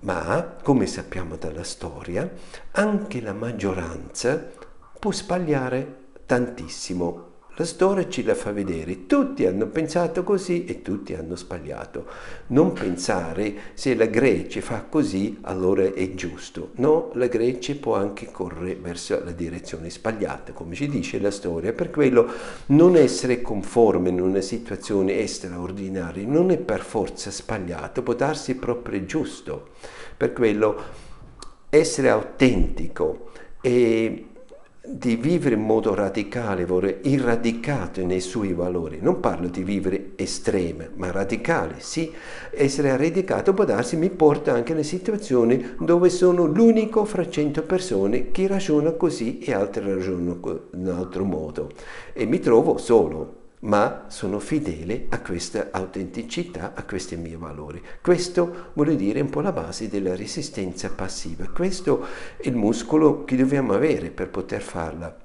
Ma, 0.00 0.56
come 0.62 0.86
sappiamo 0.86 1.36
dalla 1.36 1.62
storia, 1.62 2.28
anche 2.72 3.20
la 3.20 3.32
maggioranza 3.32 4.50
può 4.98 5.12
sbagliare 5.12 6.02
tantissimo 6.26 7.32
la 7.56 7.64
storia 7.64 8.08
ce 8.08 8.24
la 8.24 8.34
fa 8.34 8.50
vedere, 8.50 9.06
tutti 9.06 9.46
hanno 9.46 9.66
pensato 9.66 10.24
così 10.24 10.64
e 10.64 10.82
tutti 10.82 11.14
hanno 11.14 11.36
sbagliato. 11.36 12.06
Non 12.48 12.72
pensare 12.72 13.54
se 13.74 13.94
la 13.94 14.06
Grecia 14.06 14.60
fa 14.60 14.84
così 14.88 15.38
allora 15.42 15.84
è 15.84 16.14
giusto. 16.14 16.70
No, 16.76 17.10
la 17.14 17.28
Grecia 17.28 17.74
può 17.76 17.94
anche 17.94 18.32
correre 18.32 18.74
verso 18.74 19.22
la 19.22 19.30
direzione 19.30 19.88
sbagliata, 19.88 20.52
come 20.52 20.74
ci 20.74 20.88
dice 20.88 21.20
la 21.20 21.30
storia. 21.30 21.72
Per 21.72 21.90
quello 21.90 22.28
non 22.66 22.96
essere 22.96 23.40
conforme 23.40 24.08
in 24.08 24.20
una 24.20 24.40
situazione 24.40 25.24
straordinaria 25.26 26.26
non 26.26 26.50
è 26.50 26.58
per 26.58 26.80
forza 26.80 27.30
sbagliato, 27.30 28.02
può 28.02 28.14
darsi 28.14 28.56
proprio 28.56 29.04
giusto. 29.04 29.68
Per 30.16 30.32
quello 30.32 30.82
essere 31.70 32.08
autentico 32.08 33.30
e 33.60 34.26
di 34.86 35.16
vivere 35.16 35.54
in 35.54 35.62
modo 35.62 35.94
radicale, 35.94 36.66
irradicato 37.02 38.04
nei 38.04 38.20
suoi 38.20 38.52
valori. 38.52 38.98
Non 39.00 39.18
parlo 39.18 39.48
di 39.48 39.62
vivere 39.62 40.10
estreme, 40.16 40.90
ma 40.94 41.10
radicale. 41.10 41.76
Sì, 41.78 42.12
essere 42.50 42.94
radicato 42.96 43.54
può 43.54 43.64
darsi 43.64 43.96
mi 43.96 44.10
porta 44.10 44.52
anche 44.52 44.72
in 44.72 44.84
situazioni 44.84 45.74
dove 45.80 46.10
sono 46.10 46.44
l'unico 46.44 47.04
fra 47.06 47.28
cento 47.28 47.62
persone 47.62 48.30
che 48.30 48.46
ragiona 48.46 48.92
così 48.92 49.38
e 49.38 49.54
altri 49.54 49.90
ragionano 49.90 50.68
in 50.74 50.86
un 50.86 50.88
altro 50.88 51.24
modo. 51.24 51.70
E 52.12 52.26
mi 52.26 52.38
trovo 52.40 52.76
solo, 52.76 53.43
ma 53.64 54.04
sono 54.08 54.38
fedele 54.38 55.06
a 55.10 55.20
questa 55.20 55.68
autenticità, 55.70 56.72
a 56.74 56.84
questi 56.84 57.16
miei 57.16 57.36
valori. 57.36 57.82
Questo 58.02 58.70
vuol 58.74 58.96
dire 58.96 59.20
un 59.20 59.30
po' 59.30 59.40
la 59.40 59.52
base 59.52 59.88
della 59.88 60.14
resistenza 60.14 60.90
passiva. 60.90 61.48
Questo 61.48 62.06
è 62.36 62.48
il 62.48 62.56
muscolo 62.56 63.24
che 63.24 63.36
dobbiamo 63.36 63.72
avere 63.72 64.10
per 64.10 64.28
poter 64.28 64.60
farla. 64.60 65.23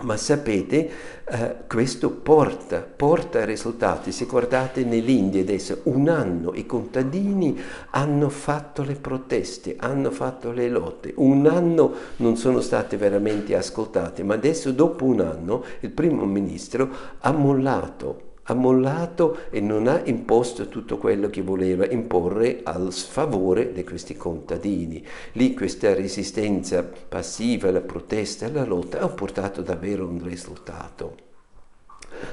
Ma 0.00 0.16
sapete, 0.16 0.90
eh, 1.24 1.56
questo 1.66 2.10
porta, 2.10 2.80
porta 2.80 3.44
risultati. 3.44 4.12
Se 4.12 4.26
guardate 4.26 4.84
nell'India 4.84 5.40
adesso, 5.40 5.80
un 5.84 6.08
anno 6.08 6.54
i 6.54 6.66
contadini 6.66 7.58
hanno 7.90 8.28
fatto 8.28 8.84
le 8.84 8.94
proteste, 8.94 9.74
hanno 9.76 10.12
fatto 10.12 10.52
le 10.52 10.68
lotte, 10.68 11.12
un 11.16 11.46
anno 11.46 11.92
non 12.16 12.36
sono 12.36 12.60
state 12.60 12.96
veramente 12.96 13.56
ascoltate, 13.56 14.22
ma 14.22 14.34
adesso 14.34 14.70
dopo 14.70 15.04
un 15.04 15.20
anno 15.20 15.64
il 15.80 15.90
primo 15.90 16.24
ministro 16.26 16.88
ha 17.18 17.32
mollato 17.32 18.27
ha 18.50 18.54
mollato 18.54 19.38
e 19.50 19.60
non 19.60 19.86
ha 19.86 20.00
imposto 20.04 20.68
tutto 20.68 20.96
quello 20.96 21.28
che 21.28 21.42
voleva 21.42 21.88
imporre 21.88 22.60
al 22.64 22.92
sfavore 22.92 23.72
di 23.72 23.84
questi 23.84 24.16
contadini. 24.16 25.04
Lì 25.32 25.54
questa 25.54 25.94
resistenza 25.94 26.82
passiva, 26.82 27.70
la 27.70 27.80
protesta, 27.80 28.50
la 28.50 28.64
lotta 28.64 29.00
ha 29.00 29.08
portato 29.08 29.60
davvero 29.60 30.06
un 30.06 30.22
risultato. 30.22 31.26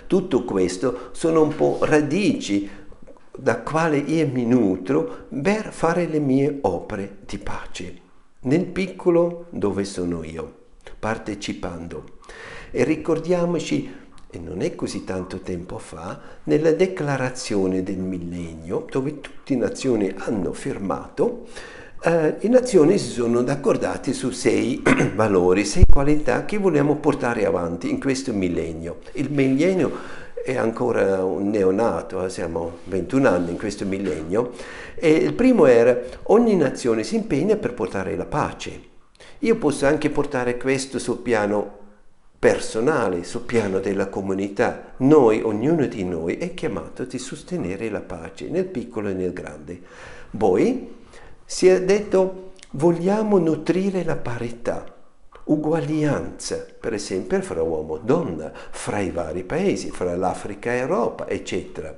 tutto 0.08 0.46
questo 0.46 1.10
sono 1.12 1.42
un 1.44 1.54
po' 1.54 1.80
radici 1.82 2.68
da 3.38 3.60
quale 3.60 3.98
io 3.98 4.28
mi 4.28 4.46
nutro 4.46 5.28
per 5.30 5.72
fare 5.72 6.08
le 6.08 6.20
mie 6.20 6.60
opere 6.62 7.18
di 7.26 7.38
pace, 7.38 8.00
nel 8.42 8.66
piccolo 8.66 9.48
dove 9.50 9.84
sono 9.84 10.24
io, 10.24 10.54
partecipando. 10.98 12.14
E 12.72 12.84
ricordiamoci, 12.84 14.05
e 14.36 14.40
non 14.40 14.62
è 14.62 14.76
così 14.76 15.04
tanto 15.06 15.40
tempo 15.40 15.78
fa, 15.78 16.20
nella 16.44 16.72
declarazione 16.72 17.84
del 17.84 17.98
millennio, 17.98 18.86
dove 18.90 19.22
tutte 19.22 19.54
le 19.54 19.60
nazioni 19.60 20.14
hanno 20.16 20.52
firmato, 20.52 21.46
eh, 22.04 22.36
le 22.40 22.50
nazioni 22.50 22.98
si 22.98 23.10
sono 23.10 23.40
accordate 23.40 24.12
su 24.12 24.32
sei 24.32 24.84
valori, 25.16 25.64
sei 25.64 25.86
qualità 25.90 26.44
che 26.44 26.58
vogliamo 26.58 26.98
portare 26.98 27.46
avanti 27.46 27.90
in 27.90 28.00
questo 28.00 28.34
millennio. 28.34 29.00
Il 29.14 29.32
millennio 29.32 30.24
è 30.44 30.58
ancora 30.58 31.24
un 31.24 31.50
neonato, 31.50 32.26
eh, 32.26 32.30
siamo 32.30 32.80
21 32.84 33.30
anni 33.30 33.52
in 33.52 33.58
questo 33.58 33.86
millennio, 33.86 34.52
e 34.96 35.12
il 35.12 35.34
primo 35.34 35.66
era 35.66 35.98
ogni 36.24 36.56
nazione 36.56 37.04
si 37.04 37.16
impegna 37.16 37.56
per 37.56 37.74
portare 37.74 38.16
la 38.18 38.26
pace. 38.26 38.94
Io 39.40 39.56
posso 39.56 39.86
anche 39.86 40.10
portare 40.10 40.58
questo 40.58 41.00
sul 41.00 41.20
piano 41.20 41.84
personale, 42.38 43.24
sul 43.24 43.42
piano 43.42 43.80
della 43.80 44.08
comunità. 44.08 44.94
Noi, 44.98 45.42
ognuno 45.42 45.86
di 45.86 46.04
noi, 46.04 46.38
è 46.38 46.54
chiamato 46.54 47.04
a 47.04 47.18
sostenere 47.18 47.90
la 47.90 48.02
pace 48.02 48.50
nel 48.50 48.66
piccolo 48.66 49.10
e 49.10 49.14
nel 49.14 49.34
grande. 49.34 49.80
Poi 50.38 50.94
si 51.46 51.68
è 51.68 51.84
detto 51.84 52.52
vogliamo 52.72 53.38
nutrire 53.38 54.04
la 54.04 54.18
parità 54.18 54.94
uguaglianza, 55.46 56.66
per 56.80 56.94
esempio, 56.94 57.42
fra 57.42 57.62
uomo 57.62 57.98
e 57.98 58.02
donna, 58.04 58.52
fra 58.54 59.00
i 59.00 59.12
vari 59.12 59.44
paesi, 59.44 59.92
fra 59.92 60.16
l'Africa 60.16 60.72
e 60.72 60.78
l'Europa, 60.78 61.28
eccetera. 61.28 61.96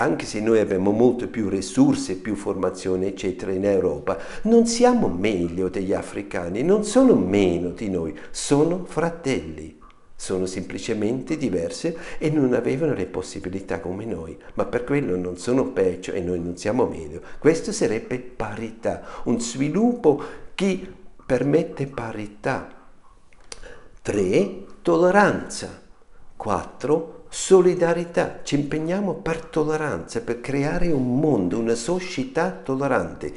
Anche 0.00 0.24
se 0.24 0.40
noi 0.40 0.60
abbiamo 0.60 0.92
molto 0.92 1.28
più 1.28 1.50
risorse, 1.50 2.16
più 2.16 2.34
formazione, 2.34 3.08
eccetera, 3.08 3.52
in 3.52 3.66
Europa, 3.66 4.16
non 4.44 4.66
siamo 4.66 5.08
meglio 5.08 5.68
degli 5.68 5.92
africani, 5.92 6.62
non 6.62 6.84
sono 6.84 7.14
meno 7.14 7.68
di 7.70 7.90
noi, 7.90 8.18
sono 8.30 8.84
fratelli. 8.86 9.78
Sono 10.16 10.46
semplicemente 10.46 11.36
diverse 11.36 11.96
e 12.18 12.30
non 12.30 12.54
avevano 12.54 12.94
le 12.94 13.06
possibilità 13.06 13.80
come 13.80 14.06
noi, 14.06 14.36
ma 14.54 14.64
per 14.64 14.84
quello 14.84 15.16
non 15.16 15.36
sono 15.36 15.70
peggio 15.70 16.12
e 16.12 16.20
noi 16.20 16.40
non 16.40 16.56
siamo 16.56 16.86
meglio. 16.86 17.20
Questo 17.38 17.70
sarebbe 17.70 18.18
parità, 18.18 19.02
un 19.24 19.38
sviluppo 19.38 20.22
che 20.54 20.80
permette 21.24 21.86
parità 21.86 22.68
3. 24.00 24.64
Tolleranza. 24.80 25.88
4. 26.40 27.24
Solidarietà. 27.28 28.40
Ci 28.42 28.54
impegniamo 28.54 29.12
per 29.16 29.44
tolleranza, 29.44 30.22
per 30.22 30.40
creare 30.40 30.90
un 30.90 31.20
mondo, 31.20 31.58
una 31.58 31.74
società 31.74 32.50
tollerante. 32.50 33.30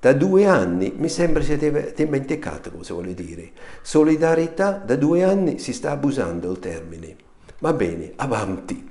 Da 0.00 0.14
due 0.14 0.46
anni 0.46 0.94
mi 0.96 1.10
sembra 1.10 1.42
si 1.42 1.52
è 1.52 1.92
dimenticato 1.94 2.70
cosa 2.70 2.94
vuole 2.94 3.12
dire. 3.12 3.50
Solidarietà, 3.82 4.82
da 4.82 4.96
due 4.96 5.22
anni 5.24 5.58
si 5.58 5.74
sta 5.74 5.90
abusando 5.90 6.50
il 6.50 6.58
termine. 6.58 7.16
Va 7.58 7.74
bene, 7.74 8.12
avanti. 8.16 8.90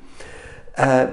Uh, 0.78 1.08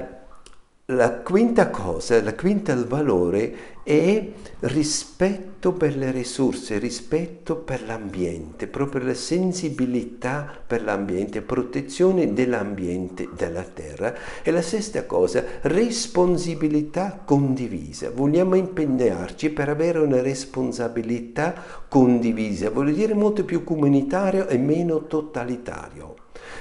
la 0.84 1.12
quinta 1.20 1.70
cosa, 1.70 2.22
la 2.22 2.34
quinta 2.34 2.74
valore 2.86 3.56
è 3.88 4.22
rispetto 4.60 5.72
per 5.72 5.96
le 5.96 6.10
risorse, 6.10 6.76
rispetto 6.76 7.56
per 7.56 7.86
l'ambiente, 7.86 8.66
proprio 8.66 9.02
la 9.02 9.14
sensibilità 9.14 10.60
per 10.66 10.84
l'ambiente, 10.84 11.40
protezione 11.40 12.34
dell'ambiente, 12.34 13.30
della 13.34 13.62
terra. 13.62 14.14
E 14.42 14.50
la 14.50 14.60
sesta 14.60 15.06
cosa, 15.06 15.42
responsabilità 15.62 17.22
condivisa. 17.24 18.10
Vogliamo 18.10 18.56
impegnarci 18.56 19.48
per 19.48 19.70
avere 19.70 20.00
una 20.00 20.20
responsabilità 20.20 21.54
condivisa, 21.88 22.68
vuol 22.68 22.92
dire 22.92 23.14
molto 23.14 23.42
più 23.46 23.64
comunitario 23.64 24.48
e 24.48 24.58
meno 24.58 25.06
totalitario. 25.06 26.14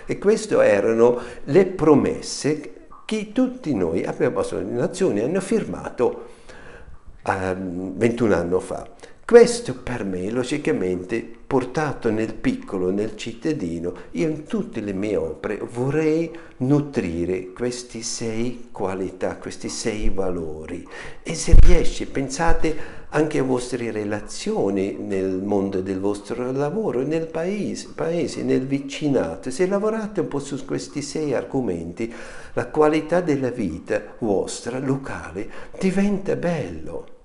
E 0.05 0.17
queste 0.17 0.55
erano 0.63 1.19
le 1.43 1.65
promesse 1.65 2.85
che 3.03 3.33
tutti 3.33 3.75
noi, 3.75 4.05
abbiamo, 4.05 4.41
le 4.49 4.63
nazioni 4.63 5.19
hanno 5.19 5.41
firmato 5.41 6.35
21 7.35 8.35
anni 8.35 8.59
fa. 8.61 8.87
Questo 9.27 9.75
per 9.75 10.05
me, 10.05 10.29
logicamente, 10.29 11.21
portato 11.45 12.09
nel 12.09 12.33
piccolo, 12.33 12.91
nel 12.91 13.17
cittadino, 13.17 13.93
io 14.11 14.29
in 14.29 14.45
tutte 14.45 14.79
le 14.79 14.93
mie 14.93 15.17
opere 15.17 15.57
vorrei 15.57 16.31
nutrire 16.59 17.51
questi 17.51 18.03
sei 18.03 18.69
qualità, 18.71 19.35
questi 19.35 19.67
sei 19.67 20.09
valori. 20.09 20.87
E 21.23 21.35
se 21.35 21.55
riesce, 21.59 22.05
pensate 22.05 22.75
anche 23.09 23.39
a 23.39 23.43
vostre 23.43 23.91
relazioni 23.91 24.93
nel 24.93 25.41
mondo 25.41 25.81
del 25.81 25.99
vostro 25.99 26.49
lavoro, 26.53 27.01
nel 27.01 27.27
paese, 27.27 27.89
paese, 27.93 28.43
nel 28.43 28.65
vicinato. 28.65 29.51
Se 29.51 29.67
lavorate 29.67 30.21
un 30.21 30.29
po' 30.29 30.39
su 30.39 30.63
questi 30.63 31.01
sei 31.01 31.33
argomenti, 31.33 32.13
la 32.53 32.67
qualità 32.67 33.19
della 33.19 33.49
vita 33.49 34.15
vostra, 34.19 34.79
locale, 34.79 35.49
diventa 35.77 36.37
bello, 36.37 37.15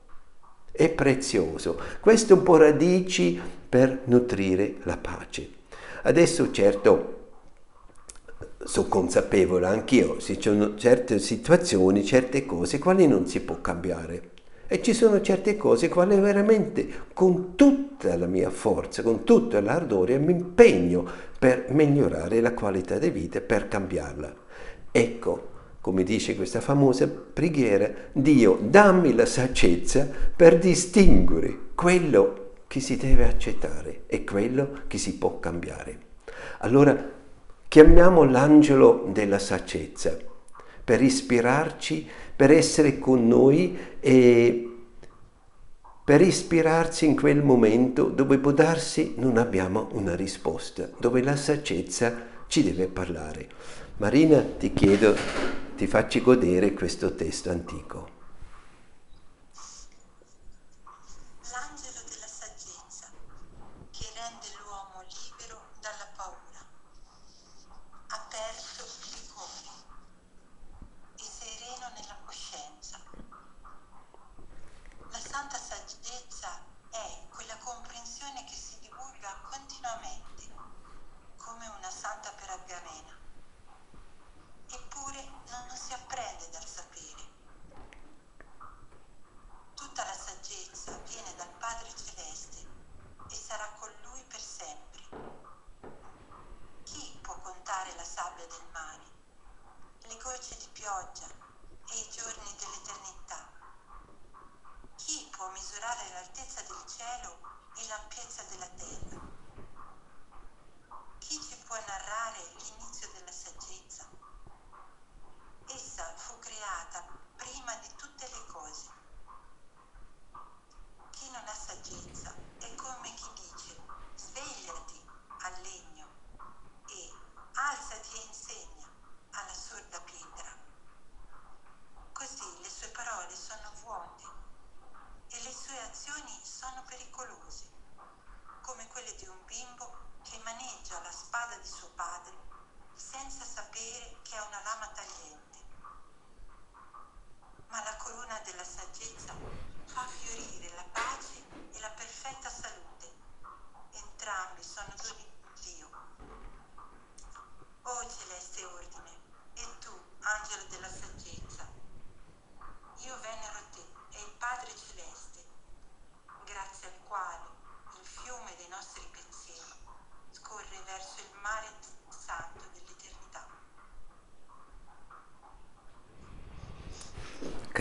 è 0.72 0.88
prezioso. 0.88 1.78
Questo 2.00 2.32
è 2.32 2.36
un 2.36 2.42
po' 2.42 2.56
radici 2.56 3.40
per 3.68 4.00
nutrire 4.04 4.76
la 4.84 4.96
pace. 4.96 5.48
Adesso 6.02 6.50
certo 6.50 7.20
sono 8.64 8.88
consapevole 8.88 9.66
anch'io, 9.66 10.18
ci 10.18 10.40
sono 10.40 10.76
certe 10.76 11.18
situazioni, 11.18 12.04
certe 12.04 12.46
cose, 12.46 12.78
quali 12.78 13.06
non 13.06 13.26
si 13.26 13.40
può 13.40 13.60
cambiare. 13.60 14.30
E 14.66 14.80
ci 14.82 14.94
sono 14.94 15.20
certe 15.20 15.58
cose 15.58 15.90
quali 15.90 16.18
veramente 16.18 16.88
con 17.12 17.56
tutta 17.56 18.16
la 18.16 18.26
mia 18.26 18.48
forza, 18.48 19.02
con 19.02 19.22
tutto 19.24 19.60
l'ardore 19.60 20.18
mi 20.18 20.32
impegno 20.32 21.06
per 21.38 21.66
migliorare 21.68 22.40
la 22.40 22.54
qualità 22.54 22.98
di 22.98 23.10
vita, 23.10 23.40
per 23.42 23.68
cambiarla. 23.68 24.34
Ecco, 24.90 25.50
come 25.82 26.04
dice 26.04 26.36
questa 26.36 26.60
famosa 26.60 27.08
preghiera, 27.08 27.90
Dio 28.12 28.56
dammi 28.62 29.14
la 29.14 29.26
saggezza 29.26 30.08
per 30.34 30.58
distinguere 30.58 31.58
quello 31.74 32.52
che 32.68 32.80
si 32.80 32.96
deve 32.96 33.24
accettare 33.24 34.04
e 34.06 34.22
quello 34.24 34.82
che 34.86 34.96
si 34.96 35.18
può 35.18 35.40
cambiare. 35.40 35.98
Allora 36.60 37.10
chiamiamo 37.66 38.22
l'angelo 38.22 39.08
della 39.12 39.40
saggezza 39.40 40.16
per 40.84 41.02
ispirarci 41.02 42.08
per 42.34 42.50
essere 42.50 42.98
con 42.98 43.26
noi 43.26 43.76
e 44.00 44.68
per 46.04 46.20
ispirarci 46.20 47.06
in 47.06 47.16
quel 47.16 47.42
momento 47.42 48.04
dove 48.04 48.38
può 48.38 48.52
darsi 48.52 49.14
non 49.16 49.36
abbiamo 49.36 49.88
una 49.92 50.14
risposta, 50.14 50.88
dove 50.98 51.22
la 51.22 51.36
saggezza 51.36 52.30
ci 52.46 52.62
deve 52.62 52.86
parlare. 52.86 53.48
Marina, 53.98 54.40
ti 54.40 54.72
chiedo, 54.72 55.14
ti 55.76 55.86
facci 55.86 56.20
godere 56.22 56.74
questo 56.74 57.14
testo 57.14 57.50
antico. 57.50 58.11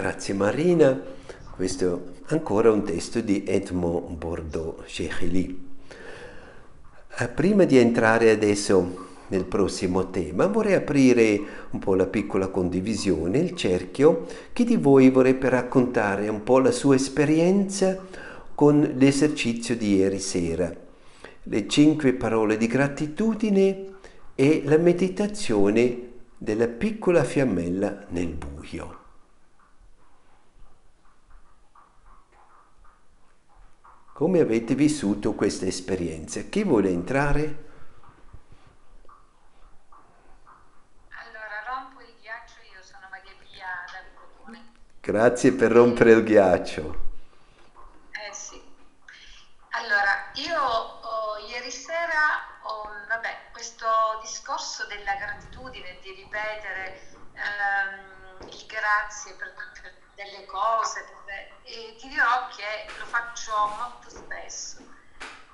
Grazie 0.02 0.34
Marina. 0.34 1.00
Questo 1.56 2.14
è 2.26 2.34
ancora 2.34 2.72
un 2.72 2.84
testo 2.84 3.22
di 3.22 3.44
Edmond 3.46 4.18
Bordeaux 4.18 4.84
Chechili. 4.88 5.70
Eh, 7.20 7.28
prima 7.28 7.66
di 7.66 7.78
entrare 7.78 8.32
adesso 8.32 9.10
nel 9.28 9.46
prossimo 9.46 10.10
tema 10.10 10.48
vorrei 10.48 10.74
aprire 10.74 11.40
un 11.70 11.78
po' 11.78 11.94
la 11.94 12.08
piccola 12.08 12.48
condivisione, 12.48 13.38
il 13.38 13.56
cerchio. 13.56 14.26
Chi 14.54 14.64
di 14.64 14.76
voi 14.76 15.12
vorrebbe 15.12 15.50
raccontare 15.50 16.30
un 16.30 16.42
po' 16.42 16.58
la 16.58 16.72
sua 16.72 16.96
esperienza 16.96 17.96
con 18.56 18.80
l'esercizio 18.96 19.78
di 19.78 19.98
ieri 19.98 20.18
sera? 20.18 20.74
Le 21.44 21.68
cinque 21.68 22.14
parole 22.14 22.58
di 22.58 22.66
gratitudine 22.66 23.86
e 24.34 24.64
la 24.66 24.78
meditazione 24.78 26.10
della 26.40 26.68
piccola 26.68 27.24
fiammella 27.24 28.06
nel 28.10 28.34
buio. 28.34 29.01
Come 34.21 34.39
avete 34.39 34.75
vissuto 34.75 35.34
questa 35.34 35.65
esperienza? 35.65 36.41
Chi 36.41 36.63
vuole 36.63 36.89
entrare? 36.89 37.41
Allora, 41.10 41.63
rompo 41.65 42.01
il 42.01 42.13
ghiaccio, 42.21 42.62
io 42.71 42.84
sono 42.84 43.07
Maria 43.10 43.31
Pia 43.39 43.65
da 44.45 44.60
Grazie 45.01 45.53
per 45.53 45.71
rompere 45.71 46.12
il 46.12 46.23
ghiaccio. 46.23 47.01
Eh 48.12 48.31
sì. 48.31 48.62
Allora, 49.71 50.29
io 50.36 50.62
oh, 50.62 51.38
ieri 51.49 51.71
sera 51.71 52.62
ho, 52.62 52.88
vabbè, 53.07 53.49
questo 53.51 53.88
discorso 54.21 54.86
della 54.86 55.15
gratitudine, 55.15 55.97
di 56.03 56.12
ripetere 56.12 57.01
ehm, 57.34 58.20
grazie 58.71 59.34
per, 59.36 59.53
per 59.81 59.93
delle 60.15 60.45
cose, 60.45 61.05
e 61.63 61.95
ti 61.99 62.07
dirò 62.07 62.47
che 62.47 62.88
lo 62.97 63.05
faccio 63.05 63.67
molto 63.77 64.10
spesso. 64.10 64.77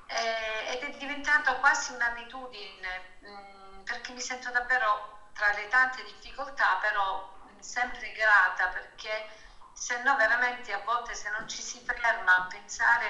Eh, 0.06 0.72
ed 0.72 0.84
è 0.84 0.98
diventato 0.98 1.60
quasi 1.60 1.92
un'abitudine 1.92 3.18
mh, 3.20 3.30
mm, 3.30 3.84
perché 3.84 4.14
mi 4.14 4.22
sento 4.22 4.50
davvero 4.52 5.32
tra 5.34 5.52
le 5.52 5.68
tante 5.68 6.02
difficoltà 6.04 6.78
però 6.80 7.28
mh, 7.44 7.60
sempre 7.60 8.14
grata 8.14 8.70
perché 8.70 9.28
se 9.74 10.02
no 10.04 10.16
veramente 10.16 10.72
a 10.72 10.80
volte 10.86 11.14
se 11.14 11.30
non 11.30 11.46
ci 11.50 11.62
si 11.62 11.84
ferma 11.86 12.38
a 12.38 12.48
pensare 12.48 13.08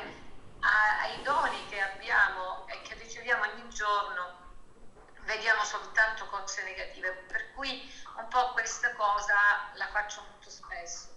a, 0.61 1.01
ai 1.01 1.21
doni 1.21 1.67
che 1.67 1.81
abbiamo 1.81 2.65
e 2.67 2.81
che 2.81 2.95
riceviamo 2.95 3.43
ogni 3.43 3.69
giorno 3.69 4.46
vediamo 5.27 5.63
soltanto 5.65 6.25
cose 6.27 6.63
negative 6.63 7.11
per 7.27 7.51
cui 7.51 7.93
un 8.15 8.27
po' 8.29 8.53
questa 8.53 8.93
cosa 8.93 9.35
la 9.73 9.87
faccio 9.89 10.25
molto 10.29 10.49
spesso 10.49 11.15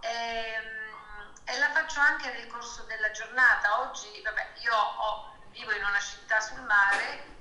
e, 0.00 0.08
ehm, 0.08 1.32
e, 1.44 1.58
la 1.58 1.70
faccio 1.70 2.00
anche 2.00 2.30
nel 2.30 2.46
corso 2.46 2.84
della 2.84 3.10
giornata. 3.10 3.80
Oggi, 3.80 4.22
vabbè, 4.22 4.52
io 4.60 4.74
ho, 4.74 5.36
vivo 5.50 5.72
in 5.72 5.84
una 5.84 5.98
città 5.98 6.40
sul 6.40 6.60
mare 6.62 7.32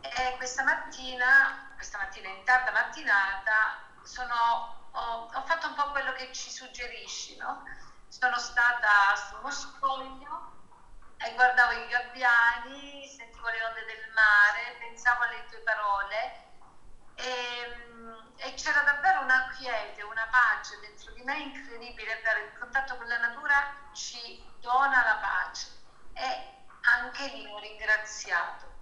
e 0.00 0.34
questa 0.36 0.62
mattina, 0.62 1.72
questa 1.74 1.98
mattina 1.98 2.28
in 2.28 2.44
tarda 2.44 2.70
mattinata, 2.70 3.82
sono, 4.02 4.90
ho, 4.92 5.30
ho, 5.32 5.42
fatto 5.44 5.66
un 5.68 5.74
po' 5.74 5.90
quello 5.90 6.12
che 6.12 6.30
ci 6.32 6.50
suggerisci, 6.50 7.36
no? 7.36 7.64
Sono 8.08 8.38
stata 8.38 9.16
su 9.16 9.36
uno 9.36 9.50
scoglio 9.50 10.57
e 11.20 11.34
guardavo 11.34 11.72
i 11.72 11.86
gabbiani, 11.86 13.06
sentivo 13.08 13.48
le 13.48 13.62
onde 13.64 13.84
del 13.84 14.10
mare, 14.12 14.76
pensavo 14.78 15.22
alle 15.22 15.44
tue 15.46 15.60
parole. 15.60 16.46
E, 17.14 17.24
ehm, 17.24 18.32
e 18.36 18.54
c'era 18.54 18.82
davvero 18.82 19.22
una 19.22 19.48
quiete, 19.56 20.02
una 20.02 20.28
pace 20.30 20.78
dentro 20.78 21.12
di 21.12 21.22
me 21.22 21.38
incredibile, 21.40 22.18
per 22.18 22.36
il 22.38 22.52
contatto 22.56 22.96
con 22.96 23.06
la 23.06 23.18
natura 23.18 23.68
ci 23.92 24.40
dona 24.60 25.02
la 25.02 25.16
pace. 25.16 25.68
E 26.12 26.46
anche 26.82 27.26
lì 27.28 27.44
ho 27.46 27.58
ringraziato 27.58 28.76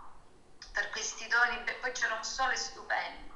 per 0.73 0.91
questi 0.91 1.27
doni, 1.27 1.63
poi 1.81 1.93
c'era 1.93 2.15
un 2.15 2.23
sole 2.23 2.57
stupendo. 2.57 3.35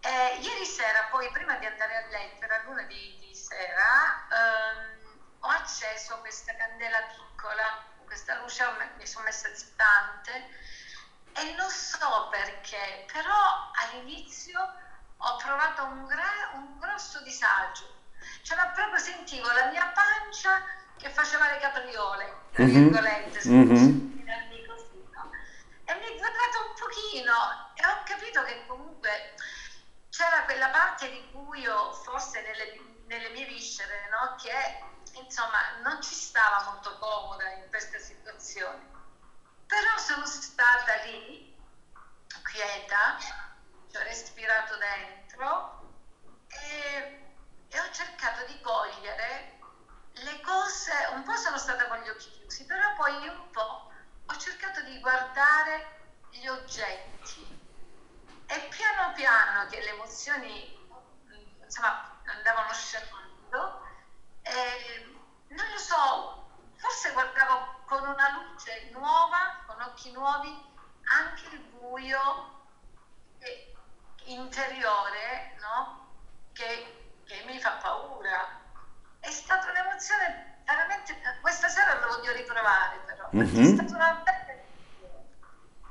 E 0.00 0.36
ieri 0.36 0.64
sera, 0.66 1.06
poi 1.10 1.30
prima 1.30 1.56
di 1.56 1.64
andare 1.64 1.96
a 1.96 2.06
letto, 2.08 2.44
era 2.44 2.62
di 2.86 3.34
sera, 3.34 4.26
ehm, 4.28 4.97
ho 5.40 5.48
acceso 5.48 6.18
questa 6.18 6.54
candela 6.54 7.00
piccola, 7.02 7.84
questa 8.04 8.40
luce 8.40 8.64
mi 8.96 9.06
sono 9.06 9.24
messa 9.24 9.48
distante 9.48 10.48
e 11.32 11.54
non 11.56 11.68
so 11.70 12.28
perché, 12.30 13.06
però 13.12 13.70
all'inizio 13.74 14.58
ho 15.16 15.36
provato 15.36 15.84
un, 15.84 16.06
gra- 16.06 16.50
un 16.54 16.78
grosso 16.78 17.20
disagio, 17.22 17.86
cioè 18.42 18.56
proprio 18.74 18.98
sentivo 18.98 19.50
la 19.52 19.66
mia 19.66 19.86
pancia 19.88 20.64
che 20.96 21.10
faceva 21.10 21.50
le 21.52 21.58
capriole, 21.58 22.36
tra 22.52 22.64
mm-hmm. 22.64 22.74
virgolette, 22.74 23.48
mm-hmm. 23.48 23.68
così, 23.68 24.24
no? 25.12 25.30
E 25.84 25.94
mi 25.94 26.04
è 26.04 26.16
durato 26.16 26.68
un 26.68 26.74
pochino 26.78 27.72
e 27.74 27.86
ho 27.86 28.02
capito 28.04 28.42
che 28.42 28.66
comunque 28.66 29.34
c'era 30.10 30.42
quella 30.44 30.68
parte 30.70 31.08
di 31.10 31.30
cui 31.30 31.60
io, 31.60 31.92
forse 31.92 32.42
nelle, 32.42 32.80
nelle 33.06 33.28
mie 33.30 33.46
viscere, 33.46 34.08
no? 34.10 34.34
che 34.42 34.82
insomma 35.22 35.58
non 35.82 36.00
ci 36.02 36.14
stava 36.14 36.64
molto 36.70 36.96
comoda 36.98 37.48
in 37.50 37.68
questa 37.68 37.98
situazione 37.98 38.98
però 39.68 39.98
sono 39.98 40.24
stata 40.24 40.94
lì, 41.02 41.54
quieta, 42.42 43.16
ci 43.18 43.96
ho 43.96 44.00
respirato 44.00 44.78
dentro 44.78 45.78
e, 46.48 47.18
e 47.68 47.78
ho 47.78 47.90
cercato 47.90 48.44
di 48.46 48.58
cogliere 48.62 49.56
le 50.12 50.40
cose, 50.40 50.92
un 51.12 51.22
po' 51.22 51.36
sono 51.36 51.58
stata 51.58 51.86
con 51.86 51.98
gli 51.98 52.08
occhi 52.08 52.30
chiusi, 52.30 52.64
però 52.64 52.94
poi 52.94 53.28
un 53.28 53.50
po' 53.50 53.90
ho 54.24 54.36
cercato 54.36 54.82
di 54.82 54.98
guardare 55.00 55.96
gli 56.30 56.46
oggetti 56.46 57.60
e 58.46 58.68
piano 58.68 59.12
piano 59.12 59.66
che 59.66 59.80
le 59.80 59.90
emozioni 59.90 60.76
insomma 61.62 62.02
andavano 62.24 62.72
scendendo, 62.72 63.82
eh, 64.48 65.16
non 65.48 65.66
lo 65.70 65.78
so, 65.78 66.48
forse 66.76 67.12
guardavo 67.12 67.80
con 67.86 68.06
una 68.06 68.30
luce 68.30 68.90
nuova, 68.92 69.62
con 69.66 69.80
occhi 69.82 70.12
nuovi, 70.12 70.66
anche 71.04 71.54
il 71.54 71.60
buio 71.60 72.56
interiore 74.28 75.56
no? 75.60 76.06
che, 76.52 77.20
che 77.24 77.44
mi 77.46 77.58
fa 77.58 77.72
paura. 77.72 78.60
È 79.20 79.30
stata 79.30 79.70
un'emozione 79.70 80.62
veramente, 80.64 81.16
questa 81.40 81.68
sera 81.68 81.98
lo 81.98 82.16
voglio 82.16 82.32
riprovare 82.32 82.98
però, 83.06 83.28
mm-hmm. 83.34 83.62
è 83.62 83.74
stata 83.74 83.94
una 83.94 84.22
bella 84.22 84.46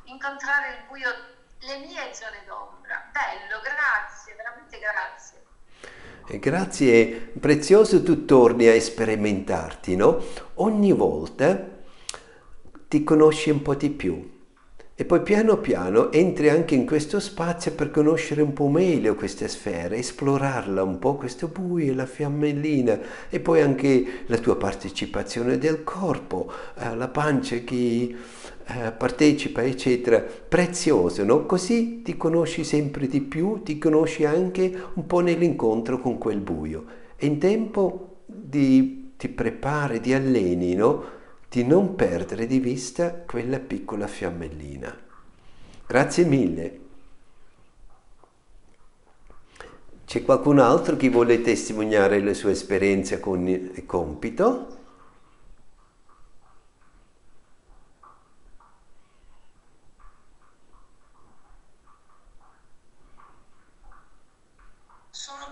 incontrare 0.03 0.75
il 0.75 0.83
buio, 0.87 1.09
le 1.59 1.77
mie 1.79 2.13
zone 2.13 2.43
d'ombra. 2.45 3.09
Bello, 3.11 3.59
grazie, 3.61 4.35
veramente 4.35 4.66
grazie, 6.35 7.31
prezioso 7.39 8.03
tu 8.03 8.25
torni 8.25 8.67
a 8.67 8.79
sperimentarti, 8.79 9.95
no? 9.95 10.21
Ogni 10.55 10.91
volta 10.91 11.75
ti 12.89 13.03
conosci 13.03 13.49
un 13.49 13.61
po' 13.61 13.75
di 13.75 13.89
più 13.89 14.35
e 14.99 15.05
poi 15.05 15.21
piano 15.21 15.57
piano 15.57 16.11
entri 16.11 16.49
anche 16.49 16.73
in 16.75 16.85
questo 16.85 17.19
spazio 17.19 17.71
per 17.73 17.91
conoscere 17.91 18.41
un 18.41 18.51
po' 18.51 18.67
meglio 18.67 19.15
questa 19.15 19.47
sfera, 19.47 19.95
esplorarla 19.95 20.81
un 20.83 20.97
po', 20.99 21.15
questo 21.15 21.47
buio, 21.47 21.93
la 21.93 22.07
fiammellina 22.07 22.99
e 23.29 23.39
poi 23.39 23.61
anche 23.61 24.23
la 24.25 24.37
tua 24.39 24.57
partecipazione 24.57 25.57
del 25.57 25.83
corpo, 25.83 26.51
eh, 26.77 26.95
la 26.95 27.07
pancia 27.09 27.57
che 27.57 28.15
eh, 28.67 28.91
partecipa, 28.91 29.63
eccetera. 29.63 30.19
Prezioso, 30.19 31.23
no? 31.23 31.45
Così 31.45 32.01
ti 32.01 32.17
conosci 32.17 32.63
sempre 32.63 33.07
di 33.07 33.21
più, 33.21 33.61
ti 33.63 33.77
conosci 33.77 34.25
anche 34.25 34.89
un 34.93 35.05
po' 35.05 35.21
nell'incontro 35.21 35.99
con 35.99 36.17
quel 36.17 36.39
buio. 36.39 36.85
E 37.15 37.25
in 37.25 37.39
tempo 37.39 38.17
di, 38.25 39.13
ti 39.17 39.29
prepari, 39.29 39.99
ti 39.99 40.13
alleni, 40.13 40.75
no? 40.75 41.15
di 41.49 41.63
non 41.63 41.95
perdere 41.95 42.45
di 42.45 42.59
vista 42.59 43.13
quella 43.13 43.59
piccola 43.59 44.07
fiammellina. 44.07 44.95
Grazie 45.87 46.25
mille. 46.25 46.79
C'è 50.05 50.23
qualcun 50.23 50.59
altro 50.59 50.95
che 50.95 51.09
vuole 51.09 51.41
testimoniare 51.41 52.21
la 52.21 52.33
sua 52.33 52.51
esperienza 52.51 53.19
con 53.19 53.47
il 53.47 53.85
compito? 53.85 54.75
Sono 65.09 65.51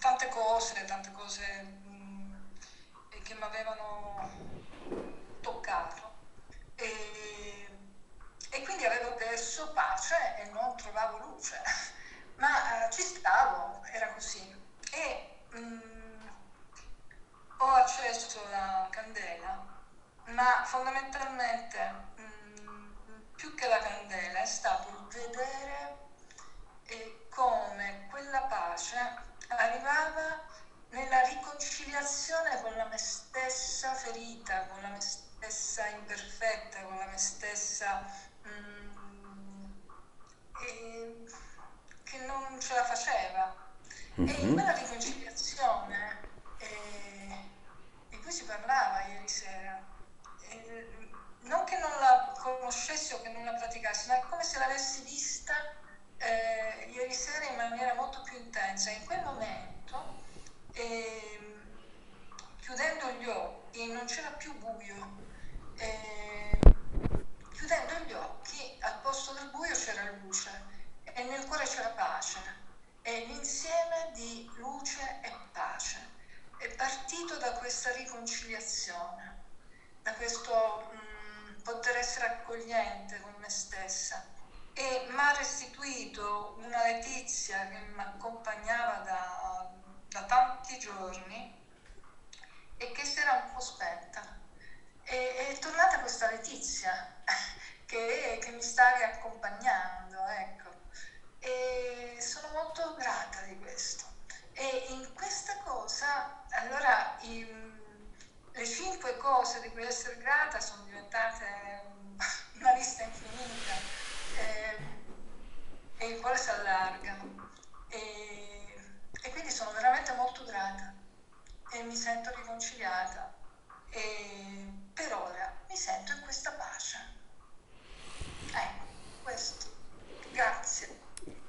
tante 0.00 0.28
cose, 0.28 0.84
tante 0.86 1.12
cose 1.12 1.42
mh, 1.84 1.90
mm, 1.92 3.22
che 3.22 3.34
mi 3.34 3.42
avevano 3.42 4.59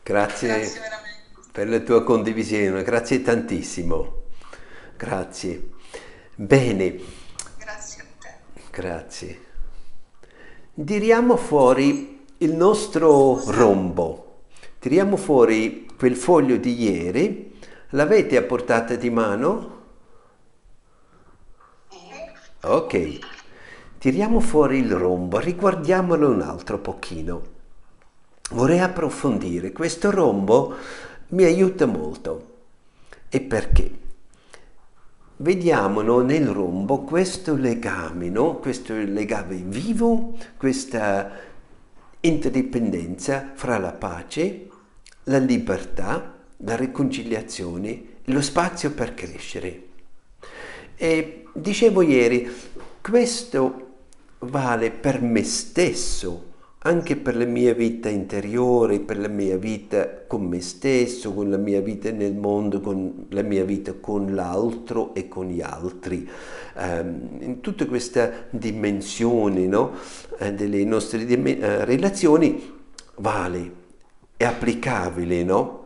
Grazie, 0.03 0.47
grazie 0.47 0.81
per 1.53 1.69
la 1.69 1.79
tua 1.79 2.03
condivisione, 2.03 2.83
grazie 2.83 3.21
tantissimo. 3.21 4.23
Grazie. 4.97 5.69
Bene. 6.35 6.99
Grazie 7.57 8.01
a 8.01 8.05
te. 8.19 8.33
Grazie. 8.71 9.45
Tiriamo 10.83 11.37
fuori 11.37 12.25
il 12.39 12.53
nostro 12.53 13.41
rombo. 13.51 14.43
Tiriamo 14.79 15.17
fuori 15.17 15.87
quel 15.97 16.17
foglio 16.17 16.57
di 16.57 16.81
ieri. 16.81 17.59
L'avete 17.89 18.37
a 18.37 18.41
portata 18.41 18.95
di 18.95 19.09
mano? 19.09 19.79
Ok. 22.61 23.19
Tiriamo 24.01 24.39
fuori 24.39 24.79
il 24.79 24.91
rombo, 24.91 25.37
riguardiamolo 25.37 26.31
un 26.31 26.41
altro 26.41 26.79
pochino 26.79 27.59
vorrei 28.51 28.79
approfondire. 28.79 29.71
Questo 29.71 30.09
rombo 30.09 30.75
mi 31.29 31.43
aiuta 31.43 31.85
molto. 31.85 32.47
E 33.29 33.41
perché? 33.41 33.91
Vediamo 35.37 36.01
no, 36.01 36.21
nel 36.21 36.47
rombo 36.47 37.01
questo 37.01 37.55
legame, 37.55 38.29
no? 38.29 38.55
questo 38.55 38.95
legame 38.95 39.57
vivo, 39.57 40.35
questa 40.57 41.31
interdipendenza 42.21 43.51
fra 43.53 43.77
la 43.77 43.91
pace, 43.91 44.67
la 45.25 45.37
libertà, 45.37 46.39
la 46.57 46.75
riconciliazione 46.75 48.03
lo 48.25 48.41
spazio 48.41 48.91
per 48.93 49.15
crescere. 49.15 49.83
E 50.95 51.45
dicevo 51.53 52.03
ieri, 52.03 52.49
questo 53.01 53.80
vale 54.41 54.91
per 54.91 55.21
me 55.21 55.43
stesso 55.43 56.49
anche 56.83 57.15
per 57.15 57.35
la 57.35 57.45
mia 57.45 57.75
vita 57.75 58.09
interiore, 58.09 58.99
per 58.99 59.19
la 59.19 59.27
mia 59.27 59.55
vita 59.55 60.23
con 60.25 60.45
me 60.45 60.61
stesso, 60.61 61.31
con 61.31 61.49
la 61.51 61.57
mia 61.57 61.79
vita 61.79 62.09
nel 62.09 62.33
mondo, 62.33 62.81
con 62.81 63.27
la 63.29 63.43
mia 63.43 63.63
vita 63.63 63.93
con 63.93 64.33
l'altro 64.33 65.13
e 65.13 65.27
con 65.27 65.45
gli 65.45 65.61
altri. 65.61 66.27
Um, 66.73 67.37
in 67.39 67.61
tutta 67.61 67.85
questa 67.85 68.47
dimensione 68.49 69.67
no, 69.67 69.91
eh, 70.39 70.53
delle 70.53 70.83
nostre 70.83 71.23
dim- 71.25 71.59
uh, 71.61 71.83
relazioni 71.83 72.79
vale, 73.17 73.71
è 74.35 74.45
applicabile, 74.45 75.43
no? 75.43 75.79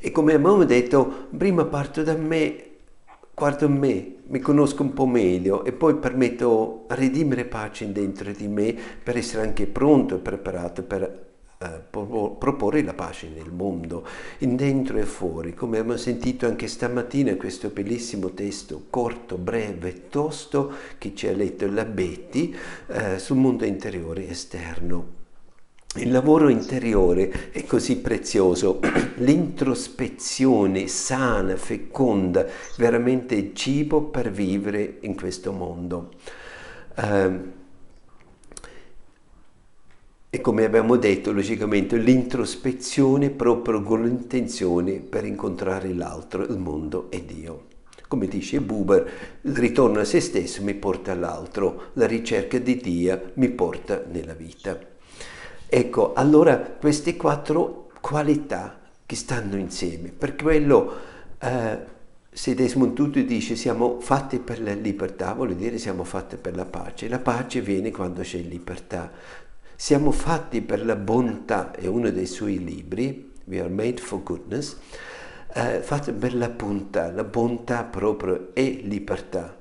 E 0.00 0.10
come 0.10 0.34
abbiamo 0.34 0.64
detto, 0.64 1.28
prima 1.36 1.64
parto 1.64 2.02
da 2.02 2.16
me 2.16 2.69
guardo 3.40 3.70
me, 3.70 4.16
mi 4.26 4.38
conosco 4.38 4.82
un 4.82 4.92
po' 4.92 5.06
meglio 5.06 5.64
e 5.64 5.72
poi 5.72 5.94
permetto 5.94 6.84
redimere 6.88 7.46
pace 7.46 7.90
dentro 7.90 8.30
di 8.32 8.46
me 8.48 8.76
per 9.02 9.16
essere 9.16 9.40
anche 9.40 9.66
pronto 9.66 10.16
e 10.16 10.18
preparato 10.18 10.82
per 10.82 11.28
eh, 11.56 11.80
proporre 11.90 12.82
la 12.82 12.92
pace 12.92 13.30
nel 13.34 13.50
mondo, 13.50 14.06
in 14.40 14.56
dentro 14.56 14.98
e 14.98 15.06
fuori, 15.06 15.54
come 15.54 15.78
abbiamo 15.78 15.96
sentito 15.96 16.44
anche 16.44 16.68
stamattina 16.68 17.34
questo 17.36 17.70
bellissimo 17.70 18.34
testo 18.34 18.82
corto, 18.90 19.38
breve, 19.38 20.10
tosto 20.10 20.74
che 20.98 21.14
ci 21.14 21.26
ha 21.26 21.32
letto 21.32 21.66
la 21.66 21.86
Betty 21.86 22.54
eh, 22.88 23.18
sul 23.18 23.38
mondo 23.38 23.64
interiore 23.64 24.26
e 24.26 24.32
esterno. 24.32 25.19
Il 25.96 26.10
lavoro 26.12 26.48
interiore 26.48 27.50
è 27.50 27.64
così 27.64 27.98
prezioso, 27.98 28.80
l'introspezione 29.18 30.86
sana, 30.86 31.56
feconda, 31.56 32.46
veramente 32.76 33.34
il 33.34 33.54
cibo 33.54 34.02
per 34.02 34.30
vivere 34.30 34.98
in 35.00 35.16
questo 35.16 35.52
mondo. 35.52 36.12
Uh, 36.96 37.58
E 40.32 40.40
come 40.40 40.64
abbiamo 40.64 40.96
detto, 40.96 41.32
logicamente, 41.32 41.96
l'introspezione 41.96 43.30
proprio 43.30 43.82
con 43.82 44.04
l'intenzione 44.04 45.00
per 45.00 45.24
incontrare 45.24 45.92
l'altro, 45.92 46.44
il 46.44 46.56
mondo 46.56 47.10
e 47.10 47.24
Dio. 47.24 47.64
Come 48.06 48.28
dice 48.28 48.60
Buber, 48.60 49.10
il 49.42 49.56
ritorno 49.56 49.98
a 49.98 50.04
se 50.04 50.20
stesso 50.20 50.62
mi 50.62 50.74
porta 50.74 51.10
all'altro, 51.12 51.90
la 51.94 52.06
ricerca 52.06 52.58
di 52.58 52.76
Dio 52.76 53.32
mi 53.34 53.48
porta 53.50 54.04
nella 54.08 54.34
vita. 54.34 54.78
Ecco, 55.72 56.14
allora 56.14 56.58
queste 56.58 57.14
quattro 57.14 57.90
qualità 58.00 58.80
che 59.06 59.14
stanno 59.14 59.54
insieme, 59.56 60.08
per 60.08 60.34
quello 60.34 60.92
eh, 61.38 61.78
se 62.28 62.54
Desmond 62.56 62.92
Tutu 62.92 63.22
dice 63.22 63.54
siamo 63.54 64.00
fatti 64.00 64.40
per 64.40 64.60
la 64.60 64.72
libertà, 64.72 65.32
vuol 65.32 65.54
dire 65.54 65.78
siamo 65.78 66.02
fatti 66.02 66.34
per 66.38 66.56
la 66.56 66.64
pace. 66.64 67.08
La 67.08 67.20
pace 67.20 67.60
viene 67.60 67.92
quando 67.92 68.22
c'è 68.22 68.38
libertà. 68.38 69.12
Siamo 69.76 70.10
fatti 70.10 70.60
per 70.60 70.84
la 70.84 70.96
bontà, 70.96 71.70
è 71.70 71.86
uno 71.86 72.10
dei 72.10 72.26
suoi 72.26 72.64
libri, 72.64 73.30
We 73.44 73.60
are 73.60 73.68
made 73.68 73.98
for 74.00 74.24
goodness, 74.24 74.76
eh, 75.54 75.82
fatti 75.82 76.10
per 76.10 76.34
la 76.34 76.48
bontà, 76.48 77.12
la 77.12 77.22
bontà 77.22 77.84
proprio 77.84 78.50
è 78.54 78.80
libertà. 78.82 79.56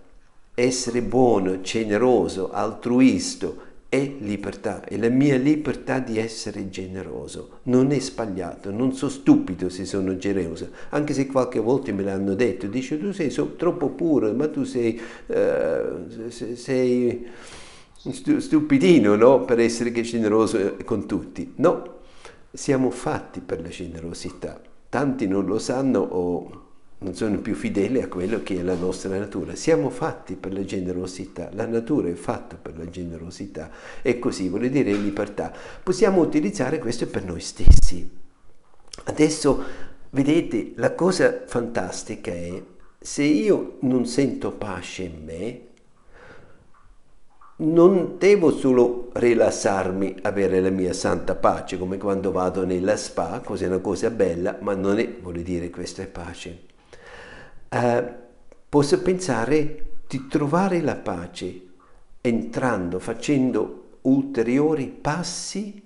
Essere 0.56 1.04
buono, 1.04 1.62
generoso, 1.62 2.52
altruista 2.52 3.68
è 3.90 4.16
libertà, 4.20 4.84
è 4.84 4.98
la 4.98 5.10
mia 5.10 5.36
libertà 5.36 5.98
di 5.98 6.20
essere 6.20 6.70
generoso. 6.70 7.60
Non 7.64 7.92
è 7.92 8.00
sbagliato, 8.00 8.72
non 8.72 8.94
sono 8.94 9.10
stupido 9.10 9.68
se 9.68 9.84
sono 9.84 10.16
generoso, 10.16 10.70
anche 10.90 11.14
se 11.14 11.26
qualche 11.26 11.60
volta 11.60 11.92
me 11.92 12.04
l'hanno 12.04 12.36
detto, 12.36 12.68
dice 12.68 13.00
tu 13.00 13.12
sei 13.12 13.32
so, 13.32 13.56
troppo 13.56 13.90
puro, 13.90 14.32
ma 14.34 14.48
tu 14.48 14.64
sei... 14.64 15.00
Uh, 15.26 16.30
sei 16.30 17.28
stupidino 18.40 19.16
no? 19.16 19.44
per 19.44 19.60
essere 19.60 19.92
generoso 19.92 20.78
con 20.86 21.06
tutti. 21.06 21.52
No, 21.58 21.98
siamo 22.52 22.92
fatti 22.92 23.42
per 23.42 23.62
la 23.62 23.68
generosità. 23.68 24.62
Tanti 24.88 25.28
non 25.28 25.46
lo 25.46 25.60
sanno 25.60 26.00
o 26.00 26.69
non 27.02 27.16
sono 27.16 27.40
più 27.40 27.56
fedeli 27.56 28.02
a 28.02 28.10
quello 28.10 28.44
che 28.44 28.60
è 28.60 28.62
la 28.62 28.76
nostra 28.76 29.18
natura. 29.18 29.56
Siamo 29.56 29.90
fatti 29.90 30.36
per 30.36 30.54
la 30.54 30.66
generosità, 30.66 31.50
la 31.54 31.66
natura 31.66 32.10
è 32.10 32.14
fatta 32.14 32.58
per 32.62 32.78
la 32.78 32.90
generosità 32.90 33.72
e 34.02 34.20
così 34.20 34.50
vuol 34.50 34.68
dire 34.70 34.92
libertà. 34.92 35.52
Possiamo 35.82 36.22
utilizzare 36.22 36.80
questo 36.80 37.08
per 37.08 37.24
noi 37.24 37.40
stessi. 37.40 38.10
Adesso 39.06 39.64
vedete, 40.10 40.74
la 40.76 40.94
cosa 40.94 41.44
fantastica 41.46 42.32
è 42.32 42.62
se 43.00 43.24
io 43.24 43.78
non 43.82 44.06
sento 44.06 44.52
pace 44.52 45.04
in 45.04 45.24
me, 45.24 45.62
non 47.62 48.16
devo 48.18 48.52
solo 48.52 49.10
rilassarmi, 49.14 50.18
avere 50.24 50.62
la 50.62 50.70
mia 50.70 50.94
santa 50.94 51.36
pace, 51.36 51.78
come 51.78 51.98
quando 51.98 52.32
vado 52.32 52.66
nella 52.66 52.98
spa, 52.98 53.42
così 53.44 53.66
è 53.66 53.68
una 53.68 53.80
cosa 53.80 54.10
bella, 54.10 54.58
ma 54.62 54.76
non 54.76 54.98
è, 55.00 55.10
vuol 55.22 55.42
dire, 55.42 55.70
questa 55.70 56.02
è 56.02 56.08
pace. 56.08 56.68
Uh, 57.70 58.14
posso 58.68 59.02
pensare 59.02 59.86
di 60.08 60.28
trovare 60.28 60.82
la 60.82 60.96
pace 60.96 61.68
entrando, 62.22 63.00
facendo 63.00 63.98
ulteriori 64.02 64.88
passi 64.88 65.82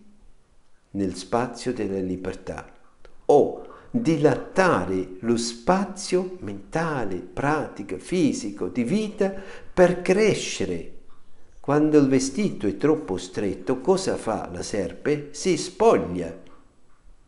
nel 0.91 1.15
spazio 1.15 1.73
della 1.73 1.99
libertà 1.99 2.71
o 3.25 3.67
dilatare 3.91 5.17
lo 5.19 5.37
spazio 5.37 6.37
mentale, 6.39 7.17
pratico, 7.17 7.97
fisico, 7.97 8.67
di 8.67 8.83
vita 8.83 9.33
per 9.73 10.01
crescere 10.01 10.93
quando 11.63 11.97
il 11.97 12.09
vestito 12.09 12.67
è 12.67 12.75
troppo 12.75 13.15
stretto, 13.15 13.79
cosa 13.79 14.17
fa 14.17 14.49
la 14.51 14.61
serpe? 14.61 15.29
Si 15.31 15.55
spoglia 15.55 16.42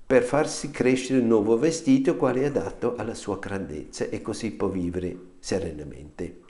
per 0.07 0.21
farsi 0.21 0.69
crescere 0.69 1.19
un 1.19 1.27
nuovo 1.27 1.57
vestito 1.57 2.15
quale 2.15 2.41
è 2.41 2.45
adatto 2.45 2.95
alla 2.95 3.15
sua 3.15 3.39
grandezza 3.39 4.05
e 4.05 4.21
così 4.21 4.51
può 4.51 4.67
vivere 4.67 5.17
serenamente. 5.39 6.41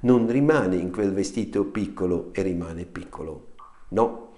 Non 0.00 0.28
rimane 0.28 0.74
in 0.74 0.90
quel 0.90 1.12
vestito 1.12 1.64
piccolo 1.66 2.30
e 2.32 2.42
rimane 2.42 2.84
piccolo. 2.84 3.52
No. 3.90 4.32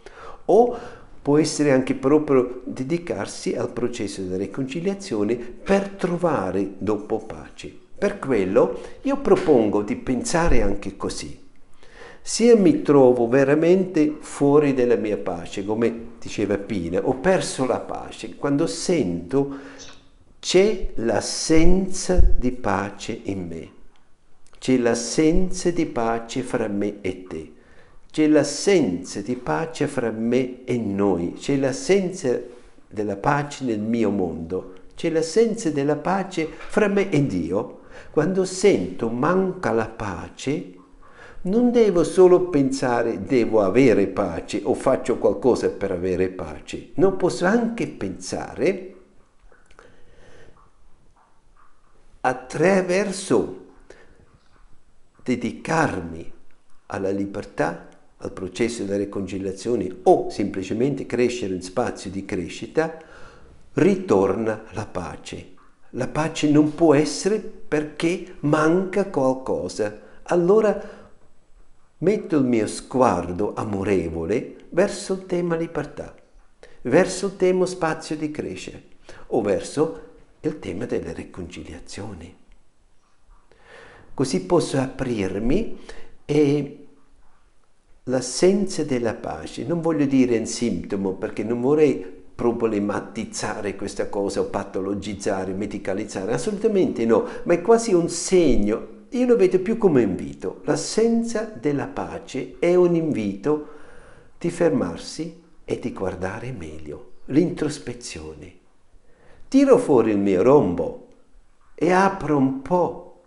O 0.45 0.79
può 1.23 1.39
essere 1.39 1.73
anche 1.73 1.95
proprio 1.95 2.61
dedicarsi 2.65 3.55
al 3.55 3.73
processo 3.73 4.21
della 4.23 4.37
riconciliazione 4.37 5.37
per 5.37 5.89
trovare 5.89 6.75
dopo 6.77 7.25
pace. 7.25 7.75
Per 7.99 8.19
quello 8.19 8.81
io 9.03 9.19
propongo 9.19 9.83
di 9.83 9.97
pensare 9.97 10.61
anche 10.61 10.97
così 10.97 11.47
se 12.31 12.55
mi 12.55 12.83
trovo 12.83 13.27
veramente 13.27 14.19
fuori 14.21 14.75
dalla 14.75 14.97
mia 14.97 15.17
pace, 15.17 15.65
come 15.65 16.09
diceva 16.21 16.59
Pina, 16.59 17.01
ho 17.03 17.15
perso 17.15 17.65
la 17.65 17.81
pace, 17.81 18.37
quando 18.37 18.67
sento 18.67 19.57
c'è 20.39 20.91
l'assenza 20.97 22.21
di 22.21 22.53
pace 22.53 23.19
in 23.23 23.47
me, 23.47 23.71
c'è 24.59 24.77
l'assenza 24.77 25.71
di 25.71 25.87
pace 25.87 26.43
fra 26.43 26.69
me 26.69 27.01
e 27.01 27.23
te, 27.23 27.53
c'è 28.11 28.27
l'assenza 28.27 29.23
di 29.23 29.35
pace 29.35 29.87
fra 29.87 30.11
me 30.11 30.67
e 30.67 30.77
noi, 30.77 31.33
c'è 31.33 31.57
l'assenza 31.57 32.39
della 32.91 33.17
pace 33.17 33.65
nel 33.65 33.81
mio 33.81 34.11
mondo, 34.11 34.75
c'è 34.95 35.09
l'assenza 35.09 35.71
della 35.71 35.97
pace 35.97 36.47
fra 36.47 36.89
me 36.89 37.09
e 37.09 37.25
Dio. 37.25 37.77
Quando 38.11 38.45
sento 38.45 39.09
manca 39.09 39.73
la 39.73 39.89
pace, 39.89 40.78
non 41.43 41.71
devo 41.71 42.03
solo 42.03 42.49
pensare 42.49 43.23
devo 43.23 43.63
avere 43.63 44.09
pace 44.09 44.61
o 44.65 44.75
faccio 44.75 45.19
qualcosa 45.19 45.71
per 45.71 45.93
avere 45.93 46.29
pace, 46.29 46.91
non 46.95 47.17
posso 47.17 47.47
anche 47.47 47.87
pensare 47.87 48.95
attraverso 52.21 53.67
dedicarmi 55.23 56.33
alla 56.87 57.11
libertà, 57.11 57.87
al 58.19 58.33
processo 58.33 58.83
della 58.83 58.97
riconciliazione 58.97 59.99
o 60.05 60.29
semplicemente 60.31 61.07
crescere 61.07 61.55
in 61.55 61.63
spazio 61.63 62.11
di 62.11 62.25
crescita, 62.25 62.99
ritorna 63.75 64.65
la 64.73 64.87
pace. 64.87 65.55
La 65.91 66.09
pace 66.09 66.51
non 66.51 66.75
può 66.75 66.95
essere 66.95 67.39
perché 67.39 68.37
manca 68.41 69.07
qualcosa. 69.07 70.07
Allora 70.25 70.98
metto 71.99 72.37
il 72.37 72.45
mio 72.45 72.67
sguardo 72.67 73.55
amorevole 73.55 74.57
verso 74.71 75.15
il 75.15 75.27
tema 75.27 75.57
libertà, 75.57 76.15
verso 76.83 77.27
il 77.27 77.37
tema 77.37 77.67
spazio 77.67 78.17
di 78.17 78.31
crescere 78.31 78.83
o 79.29 79.41
verso 79.41 80.07
il 80.41 80.59
tema 80.59 80.85
delle 80.87 81.13
riconciliazioni. 81.13 82.37
Così 84.15 84.45
posso 84.45 84.79
aprirmi 84.79 85.79
e 86.25 86.87
l'assenza 88.05 88.85
della 88.85 89.15
pace, 89.15 89.65
non 89.65 89.81
voglio 89.81 90.07
dire 90.07 90.39
un 90.39 90.47
sintomo 90.47 91.13
perché 91.15 91.43
non 91.45 91.61
vorrei 91.61 92.17
problematizzare 92.35 93.75
questa 93.75 94.09
cosa 94.09 94.41
o 94.41 94.45
patologizzare, 94.45 95.53
medicalizzare, 95.53 96.33
assolutamente 96.33 97.05
no, 97.05 97.27
ma 97.45 97.55
è 97.55 97.61
quasi 97.61 97.93
un 97.93 98.09
segno 98.09 98.97
io 99.11 99.27
lo 99.27 99.37
vedo 99.37 99.61
più 99.61 99.79
come 99.79 100.03
invito. 100.03 100.61
L'assenza 100.65 101.51
della 101.59 101.87
pace 101.87 102.57
è 102.59 102.75
un 102.75 102.95
invito 102.95 103.69
di 104.39 104.51
fermarsi 104.51 105.43
e 105.65 105.79
di 105.79 105.93
guardare 105.93 106.53
meglio, 106.53 107.13
l'introspezione. 107.27 108.57
Tiro 109.49 109.79
fuori 109.79 110.11
il 110.11 110.19
mio 110.19 110.43
rombo 110.43 111.07
e 111.75 111.91
apro 111.91 112.37
un 112.37 112.61
po'. 112.61 113.23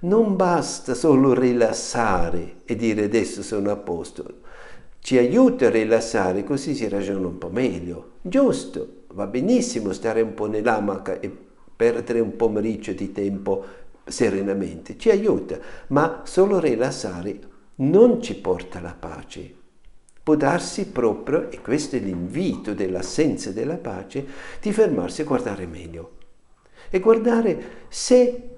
Non 0.00 0.34
basta 0.36 0.94
solo 0.94 1.34
rilassare 1.34 2.56
e 2.64 2.74
dire 2.74 3.04
adesso 3.04 3.42
sono 3.42 3.70
a 3.70 3.76
posto. 3.76 4.40
Ci 4.98 5.18
aiuta 5.18 5.66
a 5.66 5.70
rilassare, 5.70 6.44
così 6.44 6.74
si 6.74 6.88
ragiona 6.88 7.26
un 7.26 7.38
po' 7.38 7.50
meglio. 7.50 8.12
Giusto, 8.22 9.02
va 9.08 9.26
benissimo 9.26 9.92
stare 9.92 10.20
un 10.20 10.34
po' 10.34 10.46
nell'amaca 10.46 11.20
e 11.20 11.30
perdere 11.74 12.20
un 12.20 12.36
pomeriggio 12.36 12.92
di 12.92 13.12
tempo 13.12 13.64
serenamente, 14.04 14.96
ci 14.98 15.10
aiuta, 15.10 15.58
ma 15.88 16.22
solo 16.24 16.58
rilassare 16.58 17.38
non 17.76 18.22
ci 18.22 18.36
porta 18.36 18.78
alla 18.78 18.96
pace. 18.98 19.54
Può 20.22 20.36
darsi 20.36 20.86
proprio, 20.86 21.50
e 21.50 21.60
questo 21.60 21.96
è 21.96 21.98
l'invito 21.98 22.74
dell'assenza 22.74 23.50
della 23.50 23.76
pace, 23.76 24.24
di 24.60 24.72
fermarsi 24.72 25.22
a 25.22 25.24
guardare 25.24 25.66
meglio. 25.66 26.12
E 26.90 27.00
guardare 27.00 27.62
se 27.88 28.48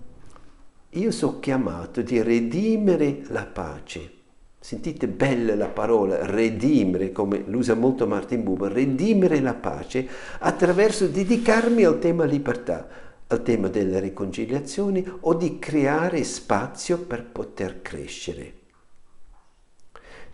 io 0.91 1.11
sono 1.11 1.41
chiamato 1.41 2.03
di 2.03 2.21
redimere 2.21 3.23
la 3.29 3.47
pace. 3.47 4.11
Sentite 4.59 5.09
bella 5.09 5.55
la 5.55 5.69
parola 5.69 6.25
redimere, 6.27 7.13
come 7.13 7.45
l'usa 7.47 7.75
molto 7.75 8.07
Martin 8.07 8.43
Buber, 8.43 8.73
redimere 8.73 9.41
la 9.41 9.55
pace 9.55 10.07
attraverso 10.39 11.07
dedicarmi 11.07 11.85
al 11.85 11.99
tema 11.99 12.25
libertà 12.25 12.87
al 13.29 13.43
tema 13.43 13.69
delle 13.69 14.01
riconciliazioni 14.01 15.05
o 15.21 15.35
di 15.35 15.59
creare 15.59 16.23
spazio 16.25 16.99
per 16.99 17.25
poter 17.25 17.83
crescere. 17.83 18.63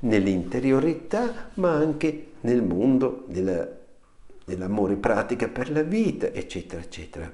nell'interiorità, 0.00 1.50
ma 1.54 1.72
anche 1.72 2.32
nel 2.40 2.62
mondo 2.62 3.24
della, 3.28 3.68
dell'amore 4.44 4.96
pratica 4.96 5.48
per 5.48 5.70
la 5.70 5.82
vita, 5.82 6.28
eccetera, 6.32 6.80
eccetera. 6.80 7.30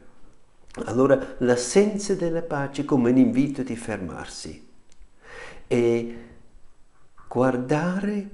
Allora 0.85 1.37
l'assenza 1.39 2.15
della 2.15 2.43
pace 2.43 2.85
come 2.85 3.11
un 3.11 3.17
invito 3.17 3.63
di 3.63 3.77
fermarsi 3.77 4.69
e 5.67 6.17
guardare 7.29 8.29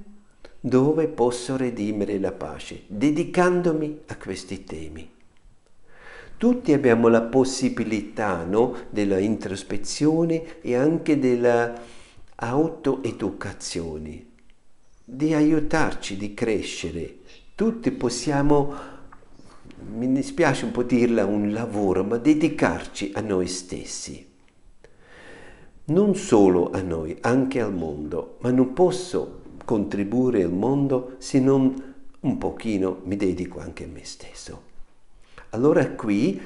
dove 0.58 1.08
posso 1.08 1.56
redimere 1.56 2.18
la 2.18 2.32
pace, 2.32 2.82
dedicandomi 2.86 4.00
a 4.06 4.16
questi 4.16 4.64
temi. 4.64 5.11
Tutti 6.42 6.72
abbiamo 6.72 7.06
la 7.06 7.20
possibilità 7.20 8.42
no, 8.42 8.74
della 8.90 9.20
introspezione 9.20 10.60
e 10.60 10.74
anche 10.74 11.20
della 11.20 11.72
autoeducazione, 12.34 14.26
di 15.04 15.34
aiutarci, 15.34 16.16
di 16.16 16.34
crescere. 16.34 17.18
Tutti 17.54 17.92
possiamo, 17.92 18.74
mi 19.94 20.10
dispiace 20.10 20.64
un 20.64 20.72
po' 20.72 20.82
dirla, 20.82 21.24
un 21.26 21.52
lavoro, 21.52 22.02
ma 22.02 22.16
dedicarci 22.16 23.12
a 23.14 23.20
noi 23.20 23.46
stessi. 23.46 24.26
Non 25.84 26.16
solo 26.16 26.72
a 26.72 26.80
noi, 26.80 27.16
anche 27.20 27.60
al 27.60 27.72
mondo, 27.72 28.38
ma 28.40 28.50
non 28.50 28.72
posso 28.72 29.42
contribuire 29.64 30.42
al 30.42 30.52
mondo 30.52 31.14
se 31.18 31.38
non 31.38 31.94
un 32.18 32.36
pochino 32.38 32.98
mi 33.04 33.14
dedico 33.14 33.60
anche 33.60 33.84
a 33.84 33.86
me 33.86 34.04
stesso. 34.04 34.70
Allora 35.54 35.86
qui 35.90 36.40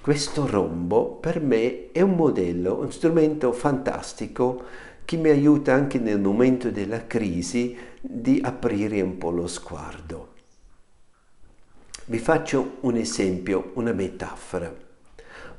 questo 0.00 0.46
rombo 0.46 1.04
per 1.16 1.42
me 1.42 1.92
è 1.92 2.00
un 2.00 2.14
modello, 2.14 2.78
un 2.80 2.90
strumento 2.90 3.52
fantastico 3.52 4.62
che 5.04 5.18
mi 5.18 5.28
aiuta 5.28 5.74
anche 5.74 5.98
nel 5.98 6.18
momento 6.18 6.70
della 6.70 7.06
crisi 7.06 7.76
di 8.00 8.40
aprire 8.42 9.02
un 9.02 9.18
po' 9.18 9.30
lo 9.30 9.46
sguardo. 9.46 10.28
Vi 12.06 12.18
faccio 12.18 12.76
un 12.80 12.96
esempio, 12.96 13.72
una 13.74 13.92
metafora. 13.92 14.74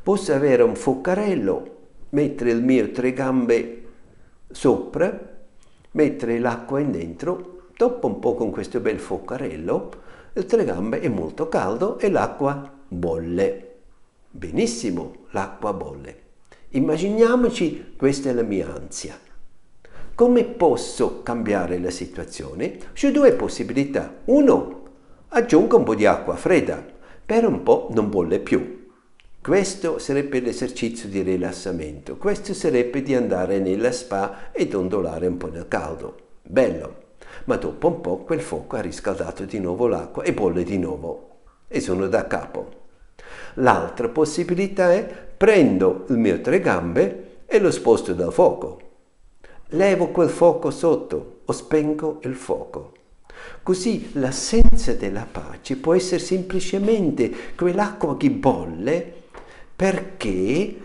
Posso 0.02 0.34
avere 0.34 0.64
un 0.64 0.76
foccarello, 0.76 1.78
mettere 2.10 2.50
il 2.50 2.64
mio 2.64 2.90
tre 2.90 3.14
gambe 3.14 3.86
sopra, 4.50 5.38
mettere 5.92 6.40
l'acqua 6.40 6.80
in 6.80 6.90
dentro, 6.90 7.68
dopo 7.78 8.08
un 8.08 8.18
po' 8.18 8.34
con 8.34 8.50
questo 8.50 8.80
bel 8.80 8.98
foccarello, 10.32 10.34
il 10.34 10.46
tregambe 10.46 11.00
è 11.00 11.08
molto 11.08 11.50
caldo 11.50 12.00
e 12.00 12.10
l'acqua 12.10 12.72
bolle. 12.88 13.68
Benissimo, 14.30 15.26
l'acqua 15.32 15.74
bolle. 15.74 16.20
Immaginiamoci, 16.70 17.96
questa 17.98 18.30
è 18.30 18.34
la 18.34 18.44
mia 18.44 18.74
ansia. 18.74 19.20
Come 20.16 20.44
posso 20.46 21.22
cambiare 21.24 21.80
la 21.80 21.90
situazione? 21.90 22.78
C'è 22.94 23.12
due 23.12 23.34
possibilità. 23.34 24.20
Uno, 24.26 24.84
aggiungo 25.30 25.78
un 25.78 25.84
po' 25.84 25.96
di 25.96 26.06
acqua 26.06 26.36
fredda, 26.36 26.86
per 27.26 27.46
un 27.46 27.64
po' 27.64 27.90
non 27.92 28.10
bolle 28.10 28.40
più. 28.40 28.90
Questo 29.42 29.98
sarebbe 29.98 30.40
l'esercizio 30.40 31.10
di 31.10 31.22
rilassamento, 31.24 32.16
questo 32.18 32.54
sarebbe 32.54 33.02
di 33.02 33.16
andare 33.16 33.58
nella 33.60 33.92
spa 33.92 34.52
e 34.52 34.68
dondolare 34.68 35.26
un 35.26 35.38
po' 35.38 35.50
nel 35.50 35.68
caldo. 35.68 36.16
Bello, 36.44 37.01
ma 37.46 37.56
dopo 37.56 37.88
un 37.88 38.02
po' 38.02 38.18
quel 38.18 38.42
fuoco 38.42 38.76
ha 38.76 38.82
riscaldato 38.82 39.46
di 39.46 39.60
nuovo 39.60 39.88
l'acqua 39.88 40.24
e 40.24 40.34
bolle 40.34 40.64
di 40.64 40.78
nuovo 40.78 41.30
e 41.68 41.80
sono 41.80 42.08
da 42.08 42.28
capo. 42.28 42.80
L'altra 43.56 44.10
possibilità 44.10 44.92
è 44.92 45.06
prendo 45.06 46.06
il 46.10 46.18
mio 46.18 46.42
tre 46.42 46.60
gambe 46.60 47.39
e 47.46 47.60
lo 47.60 47.72
sposto 47.72 48.14
dal 48.14 48.32
fuoco. 48.32 48.80
Levo 49.70 50.10
quel 50.10 50.30
fuoco 50.30 50.70
sotto 50.70 51.42
o 51.46 51.52
spengo 51.52 52.20
il 52.24 52.36
fuoco. 52.36 52.94
Così 53.64 54.12
l'assenza 54.14 54.94
della 54.94 55.28
pace 55.30 55.78
può 55.78 55.94
essere 55.94 56.20
semplicemente 56.20 57.32
quell'acqua 57.56 58.18
che 58.18 58.30
bolle 58.30 59.14
perché 59.76 60.76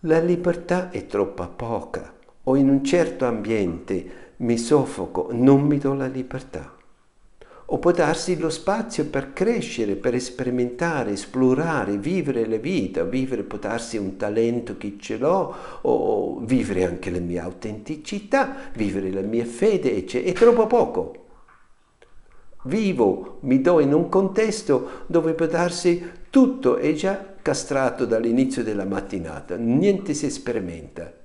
la 0.00 0.20
libertà 0.20 0.90
è 0.90 1.06
troppo 1.06 1.46
poca 1.48 2.14
o 2.44 2.56
in 2.56 2.68
un 2.68 2.84
certo 2.84 3.26
ambiente 3.26 4.27
mi 4.38 4.58
soffoco, 4.58 5.28
non 5.32 5.62
mi 5.62 5.78
do 5.78 5.94
la 5.94 6.06
libertà. 6.06 6.74
O 7.70 7.78
può 7.78 7.90
darsi 7.90 8.38
lo 8.38 8.48
spazio 8.48 9.06
per 9.06 9.34
crescere, 9.34 9.96
per 9.96 10.18
sperimentare, 10.20 11.12
esplorare, 11.12 11.98
vivere 11.98 12.46
la 12.46 12.56
vita, 12.56 13.04
vivere 13.04 13.42
può 13.42 13.58
darsi 13.58 13.98
un 13.98 14.16
talento 14.16 14.78
che 14.78 14.96
ce 14.98 15.18
l'ho, 15.18 15.54
o 15.82 16.38
vivere 16.40 16.86
anche 16.86 17.10
la 17.10 17.18
mia 17.18 17.44
autenticità, 17.44 18.70
vivere 18.74 19.12
la 19.12 19.20
mia 19.20 19.44
fede, 19.44 19.94
eccetera. 19.94 20.30
È 20.30 20.34
troppo 20.34 20.66
poco. 20.66 21.26
Vivo, 22.64 23.38
mi 23.40 23.60
do 23.60 23.80
in 23.80 23.92
un 23.92 24.08
contesto 24.08 25.04
dove 25.06 25.34
può 25.34 25.46
darsi 25.46 26.10
tutto 26.30 26.76
è 26.76 26.92
già 26.94 27.34
castrato 27.40 28.06
dall'inizio 28.06 28.62
della 28.62 28.84
mattinata, 28.84 29.56
niente 29.56 30.14
si 30.14 30.30
sperimenta. 30.30 31.17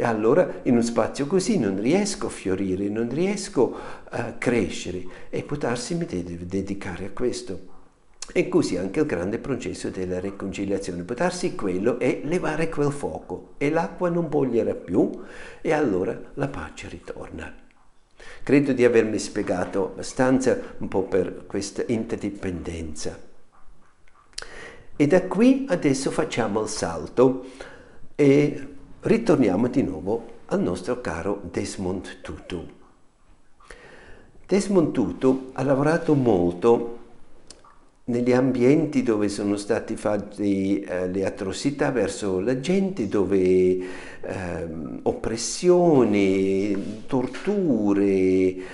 E 0.00 0.04
allora 0.04 0.60
in 0.62 0.74
uno 0.74 0.82
spazio 0.82 1.26
così 1.26 1.58
non 1.58 1.80
riesco 1.80 2.26
a 2.26 2.30
fiorire, 2.30 2.88
non 2.88 3.08
riesco 3.08 3.76
a 4.10 4.34
crescere 4.34 5.04
e 5.28 5.42
può 5.42 5.56
darsi 5.56 5.96
mi 5.96 6.04
devo 6.04 6.44
dedicare 6.44 7.06
a 7.06 7.10
questo. 7.10 7.58
E 8.32 8.48
così 8.48 8.76
anche 8.76 9.00
il 9.00 9.06
grande 9.06 9.40
processo 9.40 9.90
della 9.90 10.20
riconciliazione. 10.20 11.02
Può 11.02 11.16
darsi 11.16 11.56
quello 11.56 11.98
è 11.98 12.20
levare 12.22 12.68
quel 12.68 12.92
fuoco 12.92 13.54
e 13.58 13.70
l'acqua 13.70 14.08
non 14.08 14.28
boglierà 14.28 14.74
più 14.74 15.10
e 15.60 15.72
allora 15.72 16.16
la 16.34 16.46
pace 16.46 16.88
ritorna. 16.88 17.52
Credo 18.44 18.72
di 18.72 18.84
avermi 18.84 19.18
spiegato 19.18 19.86
abbastanza 19.86 20.56
un 20.78 20.86
po' 20.86 21.02
per 21.02 21.44
questa 21.44 21.82
interdipendenza. 21.84 23.18
E 24.94 25.06
da 25.08 25.22
qui 25.22 25.66
adesso 25.68 26.12
facciamo 26.12 26.62
il 26.62 26.68
salto 26.68 27.46
e 28.14 28.76
ritorniamo 29.08 29.68
di 29.68 29.82
nuovo 29.82 30.26
al 30.48 30.60
nostro 30.60 31.00
caro 31.00 31.40
Desmond 31.50 32.20
Tutu. 32.20 32.62
Desmond 34.46 34.92
Tutu 34.92 35.50
ha 35.54 35.62
lavorato 35.62 36.14
molto 36.14 36.96
negli 38.04 38.32
ambienti 38.32 39.02
dove 39.02 39.30
sono 39.30 39.56
state 39.56 39.96
fatte 39.96 40.42
eh, 40.42 41.08
le 41.08 41.24
atrocità 41.24 41.90
verso 41.90 42.38
la 42.40 42.60
gente, 42.60 43.08
dove 43.08 43.38
eh, 43.38 43.86
oppressioni, 45.02 47.04
torture, 47.06 48.04
eh, 48.04 48.64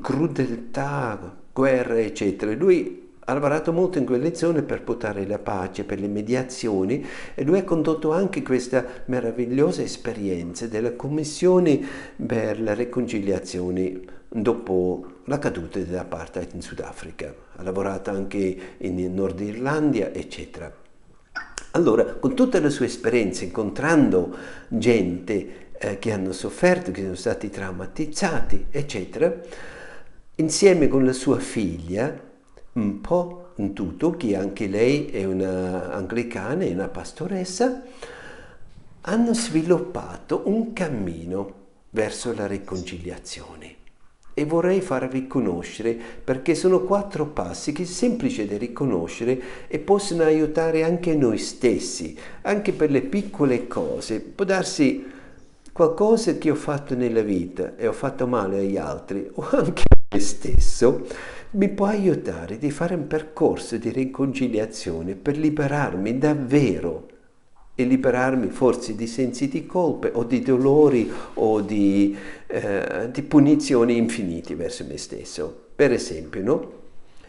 crudeltà, 0.00 1.36
guerre, 1.52 2.04
eccetera. 2.04 2.54
Lui 2.54 3.07
ha 3.28 3.34
lavorato 3.34 3.74
molto 3.74 3.98
in 3.98 4.06
quelle 4.06 4.34
zone 4.34 4.62
per 4.62 4.82
portare 4.82 5.26
la 5.26 5.38
pace, 5.38 5.84
per 5.84 6.00
le 6.00 6.08
mediazioni 6.08 7.04
e 7.34 7.44
lui 7.44 7.58
ha 7.58 7.64
condotto 7.64 8.10
anche 8.10 8.42
questa 8.42 8.82
meravigliosa 9.04 9.82
esperienza 9.82 10.66
della 10.66 10.94
Commissione 10.94 11.78
per 12.24 12.58
la 12.58 12.72
riconciliazione 12.72 14.00
dopo 14.30 15.20
la 15.24 15.38
caduta 15.38 15.78
dell'apartheid 15.78 16.54
in 16.54 16.62
Sudafrica. 16.62 17.34
Ha 17.56 17.62
lavorato 17.62 18.08
anche 18.08 18.56
in 18.78 19.14
Nord 19.14 19.40
Irlandia, 19.40 20.10
eccetera. 20.10 20.74
Allora, 21.72 22.04
con 22.04 22.34
tutta 22.34 22.58
la 22.60 22.70
sua 22.70 22.86
esperienza, 22.86 23.44
incontrando 23.44 24.34
gente 24.68 25.68
eh, 25.76 25.98
che 25.98 26.12
hanno 26.12 26.32
sofferto, 26.32 26.92
che 26.92 27.02
sono 27.02 27.14
stati 27.14 27.50
traumatizzati, 27.50 28.68
eccetera, 28.70 29.38
insieme 30.36 30.88
con 30.88 31.04
la 31.04 31.12
sua 31.12 31.38
figlia, 31.38 32.24
un 32.78 33.00
po' 33.00 33.50
in 33.56 33.72
tutto, 33.72 34.12
che 34.12 34.36
anche 34.36 34.66
lei 34.66 35.06
è 35.06 35.24
una 35.24 35.92
anglicana, 35.92 36.64
è 36.64 36.72
una 36.72 36.88
pastoressa, 36.88 37.82
hanno 39.02 39.34
sviluppato 39.34 40.42
un 40.44 40.72
cammino 40.72 41.54
verso 41.90 42.32
la 42.34 42.46
riconciliazione. 42.46 43.76
E 44.34 44.44
vorrei 44.44 44.80
farvi 44.80 45.26
conoscere 45.26 45.96
perché 46.22 46.54
sono 46.54 46.82
quattro 46.82 47.26
passi 47.26 47.72
che 47.72 47.84
sono 47.84 47.96
semplici 47.96 48.46
da 48.46 48.56
riconoscere 48.56 49.40
e 49.66 49.80
possono 49.80 50.22
aiutare 50.22 50.84
anche 50.84 51.16
noi 51.16 51.38
stessi, 51.38 52.16
anche 52.42 52.72
per 52.72 52.92
le 52.92 53.00
piccole 53.02 53.66
cose. 53.66 54.20
Può 54.20 54.44
darsi 54.44 55.04
qualcosa 55.72 56.38
che 56.38 56.50
ho 56.52 56.54
fatto 56.54 56.94
nella 56.94 57.22
vita 57.22 57.74
e 57.76 57.88
ho 57.88 57.92
fatto 57.92 58.28
male 58.28 58.58
agli 58.58 58.76
altri 58.76 59.28
o 59.32 59.48
anche 59.50 59.82
a 59.88 60.14
me 60.14 60.20
stesso 60.20 61.06
mi 61.50 61.68
può 61.68 61.86
aiutare 61.86 62.58
di 62.58 62.70
fare 62.70 62.94
un 62.94 63.06
percorso 63.06 63.76
di 63.76 63.90
riconciliazione 63.90 65.14
per 65.14 65.38
liberarmi 65.38 66.18
davvero 66.18 67.08
e 67.74 67.84
liberarmi 67.84 68.48
forse 68.48 68.94
di 68.94 69.06
sensi 69.06 69.48
di 69.48 69.64
colpe 69.64 70.10
o 70.12 70.24
di 70.24 70.40
dolori 70.40 71.10
o 71.34 71.60
di, 71.60 72.16
eh, 72.46 73.08
di 73.10 73.22
punizioni 73.22 73.96
infiniti 73.96 74.54
verso 74.54 74.84
me 74.84 74.98
stesso. 74.98 75.66
Per 75.74 75.92
esempio, 75.92 76.42
no? 76.42 76.72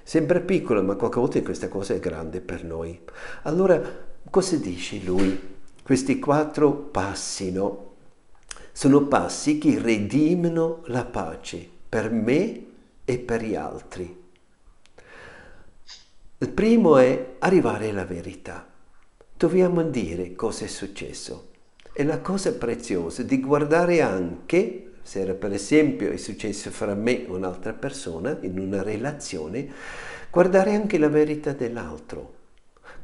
Sembra 0.04 0.40
piccolo, 0.40 0.82
ma 0.82 0.96
qualche 0.96 1.20
volta 1.20 1.42
questa 1.42 1.68
cosa 1.68 1.94
è 1.94 2.00
grande 2.00 2.42
per 2.42 2.64
noi. 2.64 3.00
Allora, 3.44 3.80
cosa 4.30 4.56
dice 4.58 5.00
lui? 5.04 5.40
Questi 5.84 6.18
quattro 6.18 6.72
passi, 6.72 7.52
no? 7.52 7.88
sono 8.72 9.08
passi 9.08 9.58
che 9.58 9.78
redimano 9.78 10.84
la 10.86 11.04
pace 11.04 11.68
per 11.90 12.10
me 12.12 12.69
e 13.10 13.18
per 13.18 13.44
gli 13.44 13.56
altri. 13.56 14.18
Il 16.38 16.50
primo 16.50 16.98
è 16.98 17.38
arrivare 17.40 17.90
alla 17.90 18.06
verità. 18.06 18.68
Dobbiamo 19.36 19.82
dire 19.82 20.36
cosa 20.36 20.66
è 20.66 20.68
successo. 20.68 21.50
E 21.92 22.04
la 22.04 22.22
cosa 22.22 22.54
preziosa 22.54 23.24
di 23.24 23.40
guardare 23.40 24.02
anche, 24.02 24.92
se 25.02 25.22
era 25.22 25.34
per 25.34 25.54
esempio 25.54 26.12
è 26.12 26.18
successo 26.18 26.70
fra 26.70 26.94
me 26.94 27.26
e 27.26 27.32
un'altra 27.32 27.74
persona 27.74 28.38
in 28.42 28.60
una 28.60 28.84
relazione, 28.84 29.68
guardare 30.30 30.76
anche 30.76 31.00
la 31.00 31.10
verità 31.10 31.52
dell'altro 31.54 32.38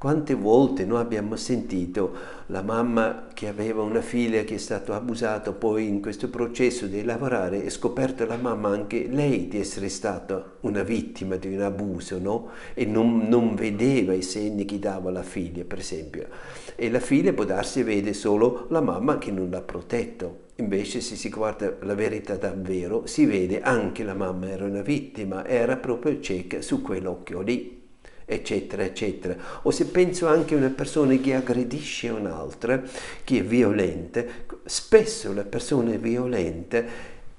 quante 0.06 0.36
volte 0.36 0.86
noi 0.86 1.00
abbiamo 1.00 1.36
sentito 1.36 2.14
la 2.50 2.62
mamma 2.62 3.30
che 3.34 3.48
aveva 3.48 3.82
una 3.82 4.02
figlia 4.02 4.44
che 4.44 4.54
è 4.54 4.58
stata 4.60 4.94
abusata, 4.94 5.52
poi 5.52 5.88
in 5.88 6.00
questo 6.00 6.30
processo 6.30 6.86
di 6.86 7.04
lavorare 7.04 7.64
è 7.64 7.70
scoperta 7.72 8.24
la 8.28 8.38
mamma 8.38 8.70
anche 8.70 9.08
lei 9.10 9.48
di 9.48 9.60
essere 9.60 9.90
stata 9.90 10.58
una 10.60 10.84
vittima 10.84 11.38
di 11.38 11.52
un 11.52 11.62
abuso, 11.62 12.20
no? 12.20 12.50
E 12.76 12.86
non, 12.86 13.28
non 13.28 13.56
vedeva 13.56 14.14
i 14.14 14.22
segni 14.22 14.66
che 14.66 14.78
dava 14.78 15.10
la 15.10 15.24
figlia, 15.24 15.64
per 15.64 15.80
esempio. 15.80 16.28
E 16.76 16.92
la 16.92 17.00
figlia 17.00 17.34
può 17.34 17.44
darsi 17.44 17.82
vede 17.82 18.14
solo 18.14 18.68
la 18.70 18.82
mamma 18.82 19.18
che 19.18 19.32
non 19.32 19.50
l'ha 19.50 19.62
protetto. 19.62 20.42
Invece 20.58 21.02
se 21.02 21.16
si 21.16 21.30
guarda 21.30 21.78
la 21.82 21.96
verità 21.96 22.36
davvero, 22.36 23.08
si 23.08 23.26
vede 23.26 23.60
anche 23.60 24.04
la 24.04 24.14
mamma 24.14 24.52
era 24.52 24.66
una 24.66 24.84
vittima, 24.84 25.48
era 25.48 25.78
proprio 25.78 26.20
cieca 26.20 26.62
su 26.62 26.84
quell'occhio 26.84 27.42
lì 27.42 27.85
eccetera, 28.26 28.84
eccetera. 28.84 29.36
O 29.62 29.72
se 29.72 29.86
penso 29.86 30.28
anche 30.28 30.56
a 30.56 30.58
una 30.58 30.70
persona 30.70 31.16
che 31.16 31.36
aggredisce 31.36 32.10
un'altra, 32.10 32.82
che 33.24 33.40
è 33.40 33.44
violenta, 33.44 34.24
spesso 34.66 35.34
la 35.34 35.44
persona 35.44 35.96
violenta 35.96 36.84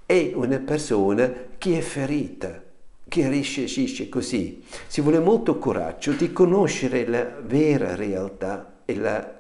è 0.07 0.33
una 0.35 0.59
persona 0.59 1.33
che 1.59 1.79
è 1.79 1.81
ferita, 1.81 2.63
che 3.09 3.29
reagisce 3.29 4.09
così. 4.09 4.63
Si 4.87 5.01
vuole 5.01 5.19
molto 5.19 5.59
coraggio 5.59 6.13
di 6.13 6.33
conoscere 6.33 7.07
la 7.07 7.25
vera 7.41 7.95
realtà 7.95 8.81
e 8.85 8.95
la 8.97 9.35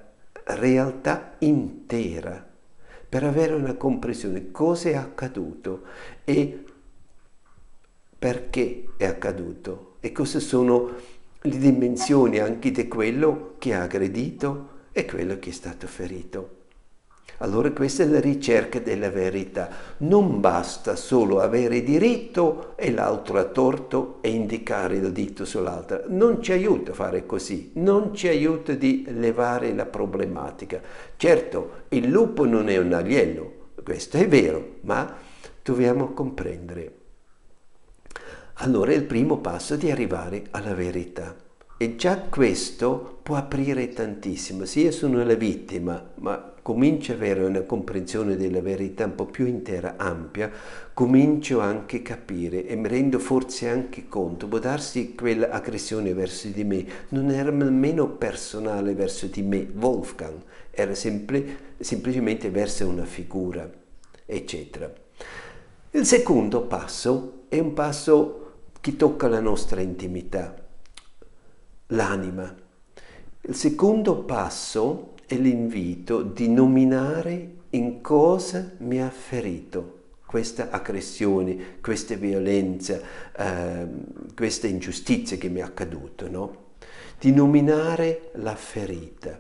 realtà 0.45 1.35
intera 1.39 2.45
per 3.09 3.25
avere 3.25 3.55
una 3.55 3.75
comprensione 3.75 4.51
cosa 4.51 4.89
è 4.91 4.95
accaduto 4.95 5.83
e 6.25 6.65
perché 8.19 8.89
è 8.97 9.07
accaduto 9.07 9.97
e 10.01 10.13
cosa 10.13 10.41
sono 10.41 10.91
le 11.47 11.59
dimensioni 11.59 12.39
anche 12.39 12.71
di 12.71 12.89
quello 12.89 13.55
che 13.59 13.75
ha 13.75 13.83
aggredito 13.83 14.69
e 14.93 15.05
quello 15.05 15.39
che 15.39 15.51
è 15.51 15.53
stato 15.53 15.87
ferito. 15.87 16.57
Allora 17.39 17.71
questa 17.71 18.03
è 18.03 18.07
la 18.07 18.21
ricerca 18.21 18.79
della 18.79 19.11
verità. 19.11 19.69
Non 19.99 20.41
basta 20.41 20.97
solo 20.97 21.41
avere 21.41 21.83
diritto 21.83 22.73
e 22.77 22.91
l'altro 22.91 23.39
ha 23.39 23.45
torto 23.45 24.19
e 24.23 24.31
indicare 24.31 24.97
il 24.97 25.13
dito 25.13 25.45
sull'altro. 25.45 26.05
Non 26.09 26.41
ci 26.41 26.53
aiuta 26.53 26.93
a 26.93 26.95
fare 26.95 27.27
così, 27.27 27.73
non 27.75 28.15
ci 28.15 28.29
aiuta 28.29 28.73
di 28.73 29.05
levare 29.11 29.75
la 29.75 29.85
problematica. 29.85 30.81
Certo, 31.17 31.85
il 31.91 32.09
lupo 32.09 32.47
non 32.47 32.71
è 32.71 32.79
un 32.79 32.95
agnello, 32.95 33.53
questo 33.85 34.17
è 34.17 34.27
vero, 34.27 34.77
ma 34.83 35.15
dobbiamo 35.63 36.13
comprendere 36.13 36.96
allora 38.59 38.93
è 38.93 38.95
il 38.95 39.05
primo 39.05 39.39
passo 39.39 39.77
di 39.77 39.91
arrivare 39.91 40.45
alla 40.51 40.75
verità. 40.75 41.35
E 41.79 41.97
già 41.97 42.17
questo 42.21 43.19
può 43.23 43.37
aprire 43.37 43.91
tantissimo. 43.91 44.65
Se 44.65 44.81
io 44.81 44.91
sono 44.93 45.23
la 45.23 45.35
vittima, 45.35 46.13
ma 46.21 46.55
comincio 46.63 47.13
ad 47.13 47.19
avere 47.19 47.45
una 47.45 47.61
comprensione 47.63 48.35
della 48.35 48.63
verità 48.63 49.05
un 49.05 49.15
po' 49.15 49.27
più 49.27 49.47
intera, 49.47 49.97
ampia, 49.99 50.51
comincio 50.95 51.61
anche 51.61 51.99
a 51.99 52.03
capire 52.03 52.67
e 52.67 52.77
mi 52.77 52.89
rendo 52.89 53.19
forse 53.19 53.69
anche 53.69 54.09
conto, 54.09 54.49
può 54.49 54.59
darsi 54.59 55.15
quell'aggressione 55.15 56.15
verso 56.15 56.49
di 56.49 56.65
me 56.65 56.85
non 57.11 57.31
era 57.31 57.51
nemmeno 57.51 58.09
personale 58.09 58.95
verso 58.95 59.27
di 59.27 59.43
me, 59.43 59.69
Wolfgang, 59.79 60.39
era 60.71 60.95
sempre, 60.95 61.75
semplicemente 61.79 62.49
verso 62.49 62.89
una 62.89 63.05
figura, 63.05 63.71
eccetera. 64.25 64.91
Il 65.91 66.07
secondo 66.07 66.63
passo 66.63 67.45
è 67.49 67.59
un 67.59 67.75
passo 67.75 68.46
che 68.87 68.95
tocca 68.95 69.27
la 69.27 69.41
nostra 69.41 69.81
intimità, 69.81 70.55
l'anima. 71.89 72.55
Il 73.41 73.55
secondo 73.57 74.19
passo 74.19 75.15
è 75.27 75.35
l'invito 75.35 76.23
di 76.23 76.49
nominare 76.49 77.55
in 77.71 78.01
cosa 78.01 78.75
mi 78.79 79.03
ha 79.03 79.11
ferito 79.11 80.03
questa 80.25 80.71
aggressione, 80.71 81.81
questa 81.81 82.15
violenza, 82.15 83.01
eh, 83.37 83.89
questa 84.37 84.69
ingiustizia 84.69 85.37
che 85.37 85.49
mi 85.49 85.59
è 85.59 85.63
accaduta, 85.63 86.29
no? 86.29 86.75
Di 87.19 87.33
nominare 87.33 88.31
la 88.35 88.55
ferita. 88.55 89.37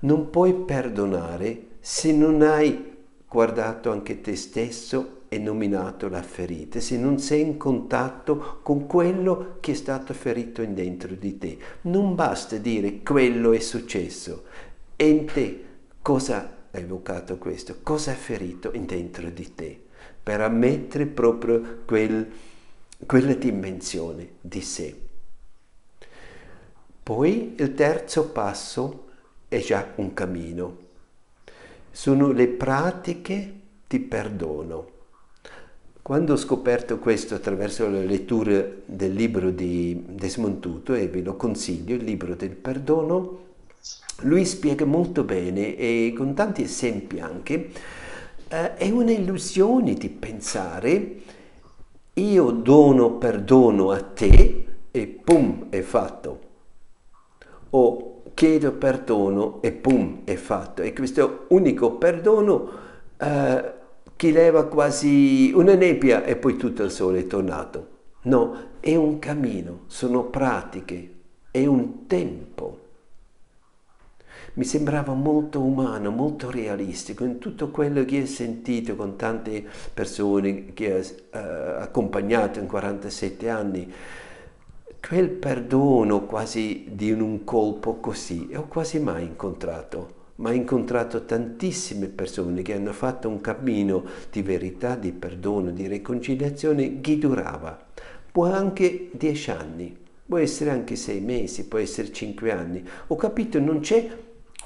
Non 0.00 0.30
puoi 0.30 0.54
perdonare 0.54 1.66
se 1.80 2.12
non 2.12 2.42
hai 2.42 2.96
guardato 3.26 3.90
anche 3.90 4.20
te 4.20 4.36
stesso 4.36 5.18
è 5.30 5.38
nominato 5.38 6.08
la 6.08 6.24
ferita, 6.24 6.80
se 6.80 6.98
non 6.98 7.20
sei 7.20 7.42
in 7.42 7.56
contatto 7.56 8.58
con 8.64 8.88
quello 8.88 9.58
che 9.60 9.70
è 9.70 9.74
stato 9.76 10.12
ferito 10.12 10.60
in 10.60 10.74
dentro 10.74 11.14
di 11.14 11.38
te. 11.38 11.56
Non 11.82 12.16
basta 12.16 12.56
dire 12.56 13.00
quello 13.00 13.52
è 13.52 13.60
successo. 13.60 14.42
E 14.96 15.08
in 15.08 15.26
te 15.26 15.64
cosa 16.02 16.66
ha 16.68 16.76
evocato 16.76 17.38
questo? 17.38 17.76
Cosa 17.80 18.10
è 18.10 18.16
ferito 18.16 18.72
in 18.72 18.86
dentro 18.86 19.30
di 19.30 19.54
te? 19.54 19.80
Per 20.20 20.40
ammettere 20.40 21.06
proprio 21.06 21.82
quel, 21.86 22.28
quella 23.06 23.34
dimensione 23.34 24.30
di 24.40 24.60
sé. 24.60 24.96
Poi 27.04 27.54
il 27.56 27.74
terzo 27.74 28.30
passo 28.30 29.10
è 29.46 29.60
già 29.60 29.92
un 29.94 30.12
cammino. 30.12 30.78
Sono 31.92 32.32
le 32.32 32.48
pratiche 32.48 33.54
di 33.86 34.00
perdono. 34.00 34.89
Quando 36.10 36.32
ho 36.32 36.36
scoperto 36.36 36.98
questo 36.98 37.36
attraverso 37.36 37.88
la 37.88 38.02
lettura 38.02 38.66
del 38.84 39.12
libro 39.12 39.52
di 39.52 40.06
Desmond 40.08 40.58
Tutu, 40.58 40.94
e 40.94 41.06
ve 41.06 41.22
lo 41.22 41.36
consiglio, 41.36 41.94
il 41.94 42.02
libro 42.02 42.34
del 42.34 42.50
perdono, 42.50 43.38
lui 44.22 44.44
spiega 44.44 44.84
molto 44.84 45.22
bene 45.22 45.76
e 45.76 46.12
con 46.16 46.34
tanti 46.34 46.62
esempi 46.62 47.20
anche, 47.20 47.70
eh, 48.48 48.74
è 48.74 48.90
un'illusione 48.90 49.94
di 49.94 50.08
pensare 50.08 51.20
io 52.14 52.50
dono 52.50 53.12
perdono 53.12 53.92
a 53.92 54.02
te 54.02 54.64
e 54.90 55.06
pum 55.06 55.68
è 55.68 55.80
fatto, 55.80 56.40
o 57.70 58.22
chiedo 58.34 58.72
perdono 58.72 59.62
e 59.62 59.70
pum 59.70 60.22
è 60.24 60.34
fatto, 60.34 60.82
e 60.82 60.92
questo 60.92 61.44
unico 61.50 61.92
perdono 61.92 62.68
eh, 63.16 63.78
chi 64.20 64.32
leva 64.32 64.66
quasi 64.66 65.50
una 65.54 65.74
nebbia 65.74 66.24
e 66.24 66.36
poi 66.36 66.58
tutto 66.58 66.82
il 66.82 66.90
sole 66.90 67.20
è 67.20 67.26
tornato. 67.26 67.86
No, 68.24 68.54
è 68.78 68.94
un 68.94 69.18
cammino, 69.18 69.84
sono 69.86 70.24
pratiche, 70.24 71.14
è 71.50 71.64
un 71.64 72.06
tempo. 72.06 72.80
Mi 74.52 74.64
sembrava 74.64 75.14
molto 75.14 75.62
umano, 75.62 76.10
molto 76.10 76.50
realistico 76.50 77.24
in 77.24 77.38
tutto 77.38 77.70
quello 77.70 78.04
che 78.04 78.20
ho 78.20 78.26
sentito 78.26 78.94
con 78.94 79.16
tante 79.16 79.64
persone 79.94 80.74
che 80.74 80.92
ho 80.92 80.98
uh, 80.98 81.80
accompagnato 81.80 82.58
in 82.58 82.66
47 82.66 83.48
anni. 83.48 83.90
Quel 85.00 85.30
perdono 85.30 86.26
quasi 86.26 86.88
di 86.90 87.10
un 87.10 87.42
colpo 87.44 87.94
così, 88.00 88.50
ho 88.54 88.66
quasi 88.68 89.00
mai 89.00 89.24
incontrato 89.24 90.18
ma 90.40 90.50
ho 90.50 90.52
incontrato 90.52 91.24
tantissime 91.24 92.08
persone 92.08 92.62
che 92.62 92.74
hanno 92.74 92.92
fatto 92.92 93.28
un 93.28 93.40
cammino 93.40 94.04
di 94.30 94.42
verità, 94.42 94.96
di 94.96 95.12
perdono, 95.12 95.70
di 95.70 95.86
riconciliazione 95.86 97.00
che 97.00 97.18
durava. 97.18 97.86
Può 98.32 98.46
anche 98.46 99.10
dieci 99.12 99.50
anni, 99.50 99.94
può 100.26 100.38
essere 100.38 100.70
anche 100.70 100.96
sei 100.96 101.20
mesi, 101.20 101.66
può 101.66 101.78
essere 101.78 102.10
cinque 102.12 102.52
anni. 102.52 102.82
Ho 103.08 103.16
capito, 103.16 103.58
non 103.58 103.80
c'è 103.80 104.08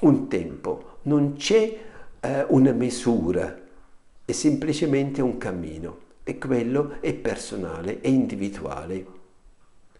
un 0.01 0.27
tempo, 0.27 0.99
non 1.03 1.33
c'è 1.33 1.77
eh, 2.21 2.45
una 2.47 2.71
misura, 2.71 3.63
è 4.23 4.31
semplicemente 4.31 5.21
un 5.21 5.37
cammino 5.37 5.97
e 6.23 6.37
quello 6.37 7.01
è 7.01 7.13
personale, 7.13 7.99
è 7.99 8.07
individuale 8.07 9.05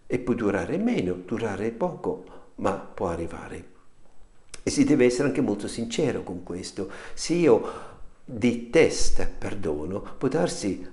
e 0.06 0.18
può 0.20 0.32
durare 0.32 0.78
meno, 0.78 1.20
durare 1.26 1.70
poco, 1.70 2.24
ma 2.56 2.72
può 2.72 3.08
arrivare. 3.08 3.74
E 4.66 4.70
si 4.70 4.82
deve 4.82 5.04
essere 5.04 5.28
anche 5.28 5.40
molto 5.40 5.68
sincero 5.68 6.24
con 6.24 6.42
questo. 6.42 6.90
Se 7.14 7.34
io 7.34 7.70
di 8.24 8.68
testa 8.68 9.30
perdono, 9.38 10.04
può 10.18 10.26
darsi 10.26 10.84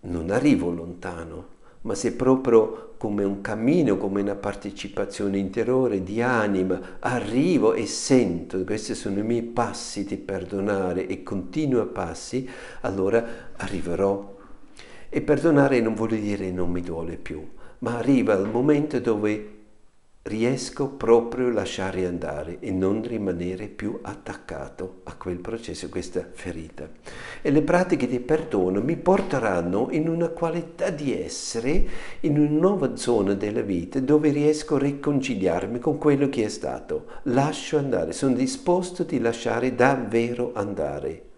non 0.00 0.28
arrivo 0.28 0.70
lontano, 0.70 1.46
ma 1.80 1.94
se 1.94 2.12
proprio 2.12 2.96
come 2.98 3.24
un 3.24 3.40
cammino, 3.40 3.96
come 3.96 4.20
una 4.20 4.34
partecipazione 4.34 5.38
interiore 5.38 6.02
di 6.02 6.20
anima, 6.20 6.98
arrivo 6.98 7.72
e 7.72 7.86
sento, 7.86 8.62
questi 8.62 8.94
sono 8.94 9.20
i 9.20 9.22
miei 9.22 9.40
passi 9.40 10.04
di 10.04 10.18
perdonare 10.18 11.06
e 11.06 11.22
continuo 11.22 11.80
a 11.80 11.86
passi, 11.86 12.46
allora 12.82 13.52
arriverò. 13.56 14.36
E 15.08 15.22
perdonare 15.22 15.80
non 15.80 15.94
vuol 15.94 16.10
dire 16.10 16.50
non 16.50 16.70
mi 16.70 16.82
duole 16.82 17.16
più, 17.16 17.42
ma 17.78 17.96
arriva 17.96 18.34
il 18.34 18.50
momento 18.50 19.00
dove 19.00 19.53
riesco 20.26 20.88
proprio 20.88 21.48
a 21.48 21.52
lasciare 21.52 22.06
andare 22.06 22.56
e 22.60 22.70
non 22.70 23.02
rimanere 23.02 23.68
più 23.68 23.98
attaccato 24.00 25.00
a 25.04 25.16
quel 25.16 25.36
processo, 25.36 25.84
a 25.84 25.90
questa 25.90 26.26
ferita. 26.32 26.88
E 27.42 27.50
le 27.50 27.60
pratiche 27.60 28.08
di 28.08 28.20
perdono 28.20 28.80
mi 28.80 28.96
porteranno 28.96 29.88
in 29.90 30.08
una 30.08 30.28
qualità 30.28 30.88
di 30.88 31.14
essere, 31.14 31.86
in 32.20 32.38
una 32.38 32.48
nuova 32.48 32.96
zona 32.96 33.34
della 33.34 33.60
vita 33.60 34.00
dove 34.00 34.30
riesco 34.30 34.76
a 34.76 34.78
riconciliarmi 34.78 35.78
con 35.78 35.98
quello 35.98 36.30
che 36.30 36.44
è 36.44 36.48
stato. 36.48 37.04
Lascio 37.24 37.76
andare, 37.76 38.12
sono 38.12 38.34
disposto 38.34 39.02
di 39.02 39.20
lasciare 39.20 39.74
davvero 39.74 40.52
andare 40.54 41.32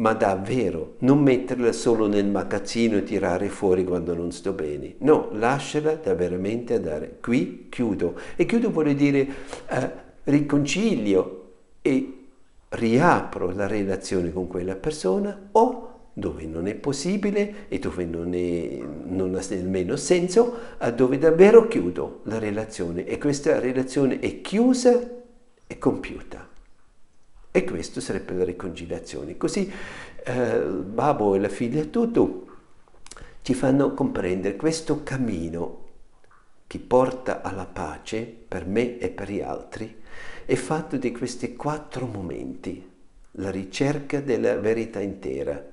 ma 0.00 0.14
davvero, 0.14 0.94
non 1.00 1.22
metterla 1.22 1.72
solo 1.72 2.06
nel 2.06 2.26
magazzino 2.26 2.96
e 2.96 3.02
tirare 3.02 3.48
fuori 3.48 3.84
quando 3.84 4.14
non 4.14 4.32
sto 4.32 4.52
bene. 4.52 4.94
No, 4.98 5.28
lasciala 5.32 5.94
da 5.94 6.14
veramente 6.14 6.74
andare. 6.74 7.18
Qui 7.20 7.66
chiudo. 7.68 8.18
E 8.34 8.46
chiudo 8.46 8.70
vuol 8.70 8.94
dire 8.94 9.28
eh, 9.68 9.90
riconcilio 10.24 11.36
e 11.82 12.14
riapro 12.70 13.52
la 13.52 13.66
relazione 13.66 14.32
con 14.32 14.46
quella 14.46 14.74
persona 14.74 15.48
o 15.52 15.86
dove 16.12 16.44
non 16.46 16.66
è 16.66 16.74
possibile 16.74 17.68
e 17.68 17.78
dove 17.78 18.04
non, 18.04 18.34
è, 18.34 18.78
non 19.04 19.34
ha 19.34 19.42
nemmeno 19.50 19.96
senso, 19.96 20.56
a 20.78 20.90
dove 20.90 21.18
davvero 21.18 21.68
chiudo 21.68 22.20
la 22.24 22.38
relazione 22.38 23.06
e 23.06 23.18
questa 23.18 23.58
relazione 23.58 24.18
è 24.18 24.40
chiusa 24.40 24.98
e 25.66 25.78
compiuta. 25.78 26.49
E 27.50 27.64
questo 27.64 28.00
sarebbe 28.00 28.34
la 28.34 28.44
riconciliazione. 28.44 29.36
Così 29.36 29.70
eh, 30.24 30.56
il 30.56 30.84
babbo 30.84 31.34
e 31.34 31.40
la 31.40 31.48
figlia 31.48 31.84
tutto 31.84 32.46
ci 33.42 33.54
fanno 33.54 33.94
comprendere 33.94 34.56
questo 34.56 35.02
cammino 35.02 35.88
che 36.66 36.78
porta 36.78 37.42
alla 37.42 37.66
pace 37.66 38.22
per 38.22 38.66
me 38.66 38.98
e 38.98 39.08
per 39.08 39.30
gli 39.30 39.40
altri 39.40 39.98
è 40.44 40.54
fatto 40.54 40.96
di 40.96 41.10
questi 41.10 41.56
quattro 41.56 42.06
momenti. 42.06 42.88
La 43.32 43.50
ricerca 43.50 44.20
della 44.20 44.56
verità 44.56 45.00
intera, 45.00 45.64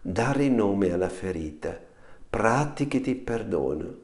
dare 0.00 0.48
nome 0.48 0.92
alla 0.92 1.08
ferita, 1.08 1.78
pratiche 2.28 3.00
di 3.00 3.14
perdono 3.14 3.94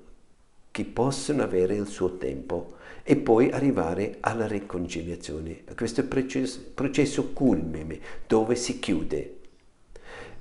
che 0.70 0.85
possono 0.85 1.43
avere 1.43 1.74
il 1.74 1.87
suo 1.87 2.16
tempo 2.16 2.76
e 3.11 3.17
poi 3.17 3.49
arrivare 3.51 4.19
alla 4.21 4.47
riconciliazione, 4.47 5.63
a 5.71 5.75
questo 5.75 6.07
processo, 6.07 6.61
processo 6.75 7.33
culmine 7.33 7.99
dove 8.27 8.55
si 8.55 8.79
chiude. 8.79 9.37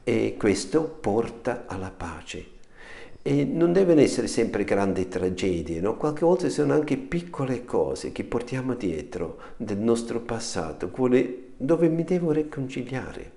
E 0.04 0.36
questo 0.38 0.84
porta 0.84 1.64
alla 1.66 1.94
pace. 1.96 2.46
E 3.22 3.46
non 3.46 3.72
devono 3.72 4.02
essere 4.02 4.28
sempre 4.28 4.66
grandi 4.66 5.08
tragedie, 5.08 5.80
no? 5.80 5.96
qualche 5.96 6.26
volta 6.26 6.50
sono 6.50 6.74
anche 6.74 6.98
piccole 6.98 7.64
cose 7.64 8.12
che 8.12 8.26
portiamo 8.26 8.74
dietro 8.74 9.40
del 9.56 9.78
nostro 9.78 10.20
passato, 10.20 10.92
dove 11.56 11.88
mi 11.88 12.04
devo 12.04 12.32
riconciliare. 12.34 13.32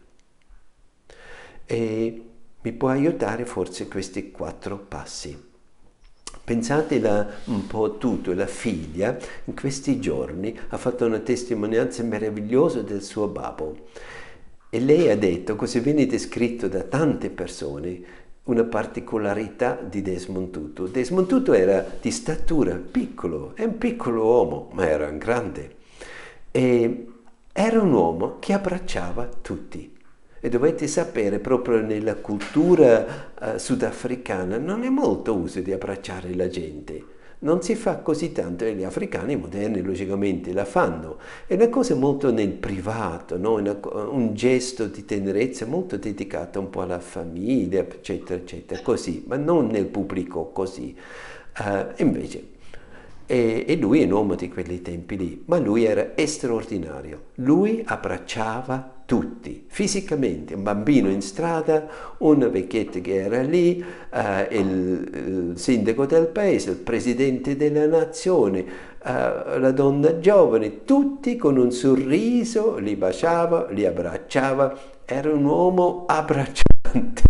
E 1.67 2.25
mi 2.61 2.73
può 2.73 2.89
aiutare 2.89 3.45
forse 3.45 3.87
questi 3.87 4.33
quattro 4.33 4.77
passi. 4.77 5.50
Pensate 6.45 6.99
la, 6.99 7.27
un 7.45 7.67
po' 7.67 7.97
tutto, 7.97 8.33
la 8.33 8.47
figlia 8.47 9.17
in 9.45 9.55
questi 9.55 10.01
giorni 10.01 10.59
ha 10.69 10.77
fatto 10.77 11.07
una 11.07 11.21
testimonianza 11.21 12.03
meravigliosa 12.03 12.83
del 12.83 13.03
suo 13.03 13.29
babbo 13.29 13.89
e 14.69 14.79
lei 14.79 15.11
ha 15.11 15.17
detto, 15.17 15.57
così 15.57 15.81
viene 15.81 16.07
descritto 16.07 16.69
da 16.69 16.83
tante 16.83 17.29
persone, 17.31 18.01
una 18.45 18.63
particolarità 18.63 19.75
di 19.81 20.01
Desmond 20.01 20.51
Tutu. 20.51 20.87
Desmond 20.87 21.27
Tutu 21.27 21.53
era 21.53 21.85
di 22.01 22.11
statura 22.13 22.77
piccolo, 22.77 23.53
è 23.57 23.65
un 23.65 23.79
piccolo 23.79 24.25
uomo, 24.25 24.71
ma 24.73 24.89
era 24.89 25.09
un 25.09 25.19
grande. 25.19 25.77
E 26.53 27.07
era 27.53 27.81
un 27.81 27.93
uomo 27.93 28.39
che 28.39 28.53
abbracciava 28.53 29.29
tutti. 29.43 29.99
E 30.43 30.49
dovete 30.49 30.87
sapere, 30.87 31.39
proprio 31.39 31.81
nella 31.83 32.15
cultura 32.15 33.29
uh, 33.39 33.59
sudafricana 33.59 34.57
non 34.57 34.85
è 34.85 34.89
molto 34.89 35.35
uso 35.35 35.61
di 35.61 35.71
abbracciare 35.71 36.35
la 36.35 36.49
gente. 36.49 37.19
Non 37.41 37.63
si 37.63 37.75
fa 37.75 37.99
così 37.99 38.33
tanto 38.33 38.65
e 38.65 38.75
gli 38.75 38.83
africani 38.83 39.37
moderni 39.37 39.83
logicamente 39.83 40.53
la 40.53 40.65
fanno. 40.65 41.19
È 41.47 41.55
una 41.55 41.69
cosa 41.69 41.95
molto 41.95 42.33
nel 42.33 42.53
privato, 42.53 43.37
no? 43.37 43.55
una, 43.55 43.79
un 43.83 44.35
gesto 44.35 44.87
di 44.87 45.05
tenerezza 45.05 45.67
molto 45.67 45.99
dedicato 45.99 46.59
un 46.59 46.71
po' 46.71 46.83
alla 46.83 47.01
famiglia, 47.01 47.81
eccetera, 47.81 48.41
eccetera, 48.41 48.81
così, 48.83 49.25
ma 49.27 49.37
non 49.37 49.67
nel 49.67 49.87
pubblico 49.87 50.51
così. 50.53 50.97
Uh, 51.59 52.03
invece 52.03 52.59
e, 53.31 53.77
lui 53.79 54.01
è 54.01 54.05
un 54.07 54.11
uomo 54.11 54.35
di 54.35 54.49
quei 54.49 54.83
tempi 54.83 55.17
lì, 55.17 55.43
ma 55.45 55.59
lui 55.59 55.85
era 55.85 56.15
straordinario. 56.27 57.27
Lui 57.37 57.81
abbracciava 57.87 59.00
tutti, 59.11 59.65
fisicamente, 59.67 60.55
un 60.55 60.63
bambino 60.63 61.09
in 61.09 61.21
strada, 61.21 61.89
una 62.19 62.47
vecchietta 62.47 63.01
che 63.01 63.15
era 63.15 63.43
lì, 63.43 63.85
eh, 64.09 64.47
il, 64.57 64.69
il, 64.69 65.53
sindaco 65.57 66.07
del 66.07 66.29
paese, 66.29 66.71
il 66.71 66.77
presidente 66.77 67.57
della 67.57 67.87
nazione, 67.87 68.61
eh, 68.61 69.59
la 69.59 69.73
donna 69.73 70.21
giovane, 70.21 70.85
tutti 70.85 71.35
con 71.35 71.57
un 71.57 71.73
sorriso 71.73 72.77
li 72.77 72.95
baciava, 72.95 73.67
li 73.71 73.85
abbracciava, 73.85 74.79
era 75.05 75.33
un 75.33 75.45
uomo 75.45 76.05
abbracciante, 76.07 77.23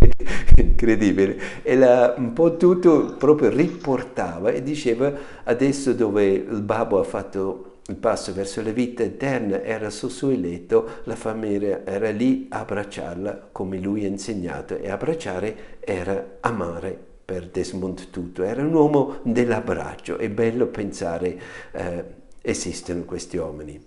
incredibile, 0.61 1.63
e 1.63 1.75
la, 1.75 2.13
un 2.15 2.33
po' 2.33 2.57
tutto 2.57 3.15
proprio 3.17 3.49
riportava 3.49 4.51
e 4.51 4.61
diceva 4.61 5.11
adesso 5.45 5.93
dove 5.93 6.25
il 6.27 6.61
babbo 6.61 6.99
ha 6.99 7.03
fatto 7.03 7.70
il 7.91 7.97
passo 7.97 8.33
verso 8.33 8.61
la 8.61 8.71
vita 8.71 9.03
eterna 9.03 9.61
era 9.61 9.89
sul 9.89 10.09
suo 10.09 10.29
letto, 10.29 11.01
la 11.03 11.15
famiglia 11.15 11.85
era 11.85 12.09
lì 12.09 12.47
a 12.49 12.59
abbracciarla 12.61 13.49
come 13.51 13.79
lui 13.79 14.05
ha 14.05 14.07
insegnato 14.07 14.77
e 14.77 14.89
abbracciare 14.89 15.77
era 15.81 16.37
amare 16.39 16.97
per 17.23 17.47
Desmond 17.47 18.09
Tutu, 18.09 18.41
era 18.41 18.61
un 18.61 18.73
uomo 18.73 19.19
dell'abbraccio, 19.23 20.17
è 20.17 20.29
bello 20.29 20.67
pensare 20.67 21.39
eh, 21.73 22.05
esistono 22.41 23.03
questi 23.03 23.37
uomini. 23.37 23.79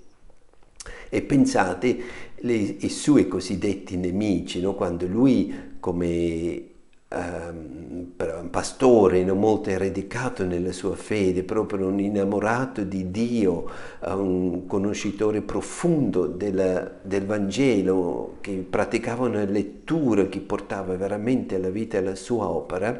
E 1.08 1.22
pensate 1.22 1.98
le, 2.36 2.52
i 2.54 2.88
suoi 2.90 3.26
cosiddetti 3.26 3.96
nemici, 3.96 4.60
no? 4.60 4.74
quando 4.74 5.06
lui 5.06 5.76
come 5.80 6.72
un 7.14 8.48
pastore 8.50 9.24
molto 9.32 9.76
radicato 9.76 10.44
nella 10.44 10.72
sua 10.72 10.96
fede, 10.96 11.42
proprio 11.42 11.86
un 11.86 12.00
innamorato 12.00 12.82
di 12.82 13.10
Dio, 13.10 13.68
un 14.06 14.66
conoscitore 14.66 15.40
profondo 15.42 16.26
della, 16.26 16.90
del 17.02 17.24
Vangelo, 17.24 18.36
che 18.40 18.64
praticava 18.68 19.26
una 19.26 19.44
lettura 19.44 20.26
che 20.26 20.40
portava 20.40 20.96
veramente 20.96 21.54
alla 21.56 21.70
vita 21.70 22.00
la 22.00 22.14
sua 22.14 22.48
opera, 22.48 22.98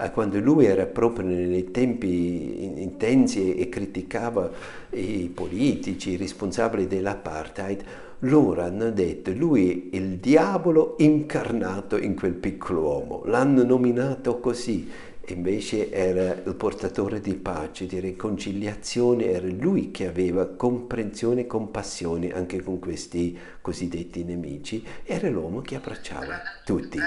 eh, 0.00 0.10
quando 0.12 0.38
lui 0.38 0.66
era 0.66 0.86
proprio 0.86 1.26
nei 1.26 1.70
tempi 1.70 2.80
intensi 2.80 3.54
e 3.56 3.68
criticava 3.68 4.50
i 4.90 5.30
politici, 5.32 6.10
i 6.10 6.16
responsabili 6.16 6.86
dell'apartheid, 6.86 7.82
loro 8.20 8.62
hanno 8.62 8.90
detto 8.90 9.30
lui 9.32 9.90
è 9.92 9.96
il 9.96 10.18
diavolo 10.18 10.96
incarnato 10.98 11.96
in 11.96 12.16
quel 12.16 12.34
piccolo 12.34 12.80
uomo, 12.80 13.22
l'hanno 13.26 13.62
nominato 13.62 14.40
così, 14.40 14.90
invece 15.26 15.92
era 15.92 16.32
il 16.44 16.54
portatore 16.54 17.20
di 17.20 17.34
pace, 17.34 17.86
di 17.86 18.00
riconciliazione, 18.00 19.26
era 19.26 19.46
lui 19.46 19.90
che 19.90 20.08
aveva 20.08 20.46
comprensione 20.46 21.42
e 21.42 21.46
compassione 21.46 22.32
anche 22.32 22.62
con 22.62 22.78
questi 22.78 23.38
cosiddetti 23.60 24.24
nemici, 24.24 24.84
era 25.04 25.28
l'uomo 25.28 25.60
che 25.60 25.76
abbracciava 25.76 26.40
tutti. 26.64 26.98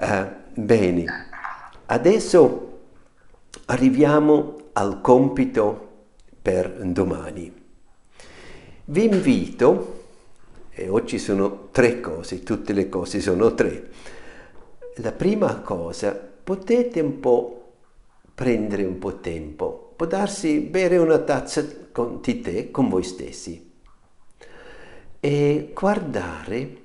Uh, 0.00 0.26
bene, 0.54 1.04
adesso 1.86 2.78
arriviamo 3.66 4.56
al 4.72 5.00
compito 5.00 5.86
per 6.40 6.70
domani. 6.84 7.57
Vi 8.90 9.04
invito, 9.04 10.04
e 10.70 10.88
oggi 10.88 11.18
sono 11.18 11.68
tre 11.72 12.00
cose, 12.00 12.42
tutte 12.42 12.72
le 12.72 12.88
cose 12.88 13.20
sono 13.20 13.52
tre. 13.52 13.90
La 14.96 15.12
prima 15.12 15.60
cosa, 15.60 16.12
potete 16.12 17.00
un 17.00 17.20
po' 17.20 17.72
prendere 18.34 18.84
un 18.84 18.98
po' 18.98 19.16
tempo, 19.16 19.92
può 19.94 20.06
darsi 20.06 20.60
bere 20.60 20.96
una 20.96 21.18
tazza 21.18 21.62
di 22.22 22.40
tè 22.40 22.70
con 22.70 22.88
voi 22.88 23.02
stessi 23.02 23.72
e 25.20 25.70
guardare 25.74 26.76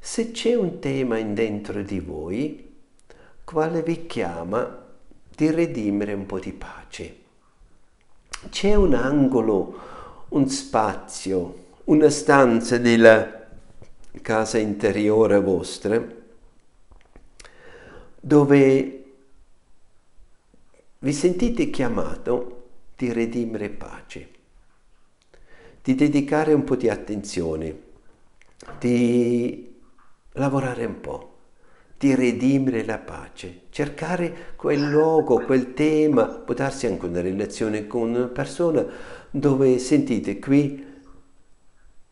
se 0.00 0.32
c'è 0.32 0.56
un 0.56 0.80
tema 0.80 1.18
in 1.18 1.34
dentro 1.34 1.82
di 1.82 2.00
voi 2.00 2.80
quale 3.44 3.84
vi 3.84 4.06
chiama 4.06 4.86
di 5.36 5.50
redimere 5.52 6.14
un 6.14 6.26
po' 6.26 6.40
di 6.40 6.52
pace. 6.52 7.16
C'è 8.50 8.74
un 8.74 8.94
angolo, 8.94 9.91
un 10.32 10.48
spazio, 10.48 11.64
una 11.84 12.10
stanza 12.10 12.78
nella 12.78 13.48
casa 14.20 14.58
interiore 14.58 15.40
vostra 15.40 16.20
dove 18.24 19.04
vi 20.98 21.12
sentite 21.12 21.70
chiamato 21.70 22.68
di 22.96 23.12
redimere 23.12 23.68
pace, 23.70 24.28
di 25.82 25.94
dedicare 25.96 26.52
un 26.52 26.62
po' 26.62 26.76
di 26.76 26.88
attenzione, 26.88 27.80
di 28.78 29.80
lavorare 30.32 30.84
un 30.84 31.00
po' 31.00 31.31
di 32.02 32.16
redimere 32.16 32.84
la 32.84 32.98
pace, 32.98 33.60
cercare 33.70 34.54
quel 34.56 34.80
luogo, 34.80 35.44
quel 35.44 35.72
tema, 35.72 36.24
può 36.26 36.52
darsi 36.52 36.88
anche 36.88 37.06
una 37.06 37.20
relazione 37.20 37.86
con 37.86 38.08
una 38.08 38.26
persona 38.26 38.84
dove 39.30 39.78
sentite 39.78 40.40
qui 40.40 40.84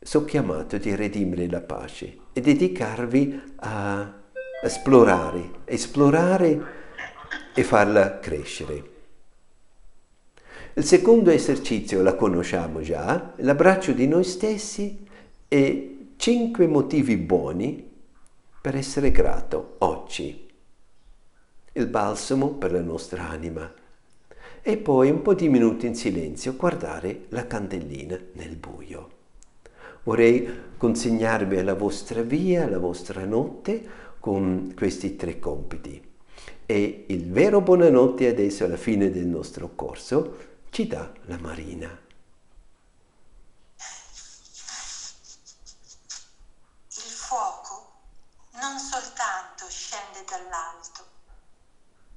sono 0.00 0.24
chiamato 0.26 0.78
di 0.78 0.94
redimere 0.94 1.48
la 1.48 1.60
pace 1.60 2.18
e 2.32 2.40
dedicarvi 2.40 3.40
a 3.56 4.14
esplorare, 4.62 5.50
esplorare 5.64 6.62
e 7.52 7.64
farla 7.64 8.20
crescere. 8.20 8.90
Il 10.74 10.84
secondo 10.84 11.30
esercizio 11.30 12.00
la 12.00 12.14
conosciamo 12.14 12.80
già, 12.80 13.32
l'abbraccio 13.38 13.90
di 13.90 14.06
noi 14.06 14.22
stessi 14.22 15.04
e 15.48 16.12
cinque 16.14 16.68
motivi 16.68 17.16
buoni 17.16 17.89
per 18.60 18.76
essere 18.76 19.10
grato 19.10 19.76
oggi. 19.78 20.48
Il 21.72 21.86
balsamo 21.86 22.50
per 22.50 22.72
la 22.72 22.82
nostra 22.82 23.28
anima. 23.28 23.72
E 24.62 24.76
poi 24.76 25.08
un 25.08 25.22
po' 25.22 25.32
di 25.32 25.48
minuti 25.48 25.86
in 25.86 25.94
silenzio 25.94 26.54
guardare 26.56 27.24
la 27.28 27.46
candellina 27.46 28.18
nel 28.34 28.56
buio. 28.56 29.18
Vorrei 30.02 30.74
consegnarvi 30.76 31.58
alla 31.58 31.74
vostra 31.74 32.20
via, 32.20 32.64
alla 32.64 32.78
vostra 32.78 33.24
notte 33.24 34.08
con 34.18 34.74
questi 34.76 35.16
tre 35.16 35.38
compiti. 35.38 36.08
E 36.66 37.04
il 37.08 37.30
vero 37.30 37.62
buonanotte 37.62 38.28
adesso 38.28 38.64
alla 38.64 38.76
fine 38.76 39.10
del 39.10 39.26
nostro 39.26 39.74
corso 39.74 40.36
ci 40.68 40.86
dà 40.86 41.10
la 41.24 41.38
Marina. 41.38 42.08
dall'alto, 50.30 51.04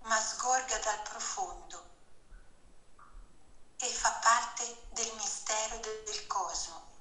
ma 0.03 0.19
sgorga 0.19 0.77
dal 0.77 1.01
profondo 1.01 1.91
e 3.77 3.87
fa 3.87 4.11
parte 4.21 4.85
del 4.91 5.11
mistero 5.15 5.79
del 5.79 6.27
cosmo. 6.27 6.91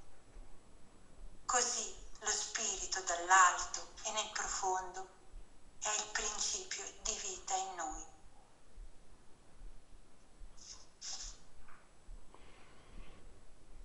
Così 1.45 1.95
lo 2.21 2.31
spirito 2.31 3.03
dall'alto 3.03 3.93
e 4.05 4.13
nel 4.13 4.31
profondo 4.33 5.07
è 5.81 5.91
il 5.99 6.07
principio 6.13 6.85
di 7.03 7.15
vita 7.21 7.55
in 7.55 7.75
noi. 7.75 8.05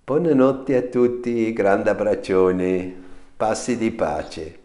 Buonanotte 0.08 0.74
a 0.74 0.82
tutti, 0.84 1.52
grande 1.52 1.90
abbraccione, 1.90 2.94
passi 3.36 3.76
di 3.76 3.90
pace. 3.90 4.58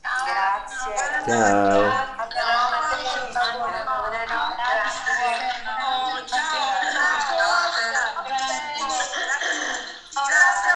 Ciao. 0.00 1.26
Ciao. 1.26 2.11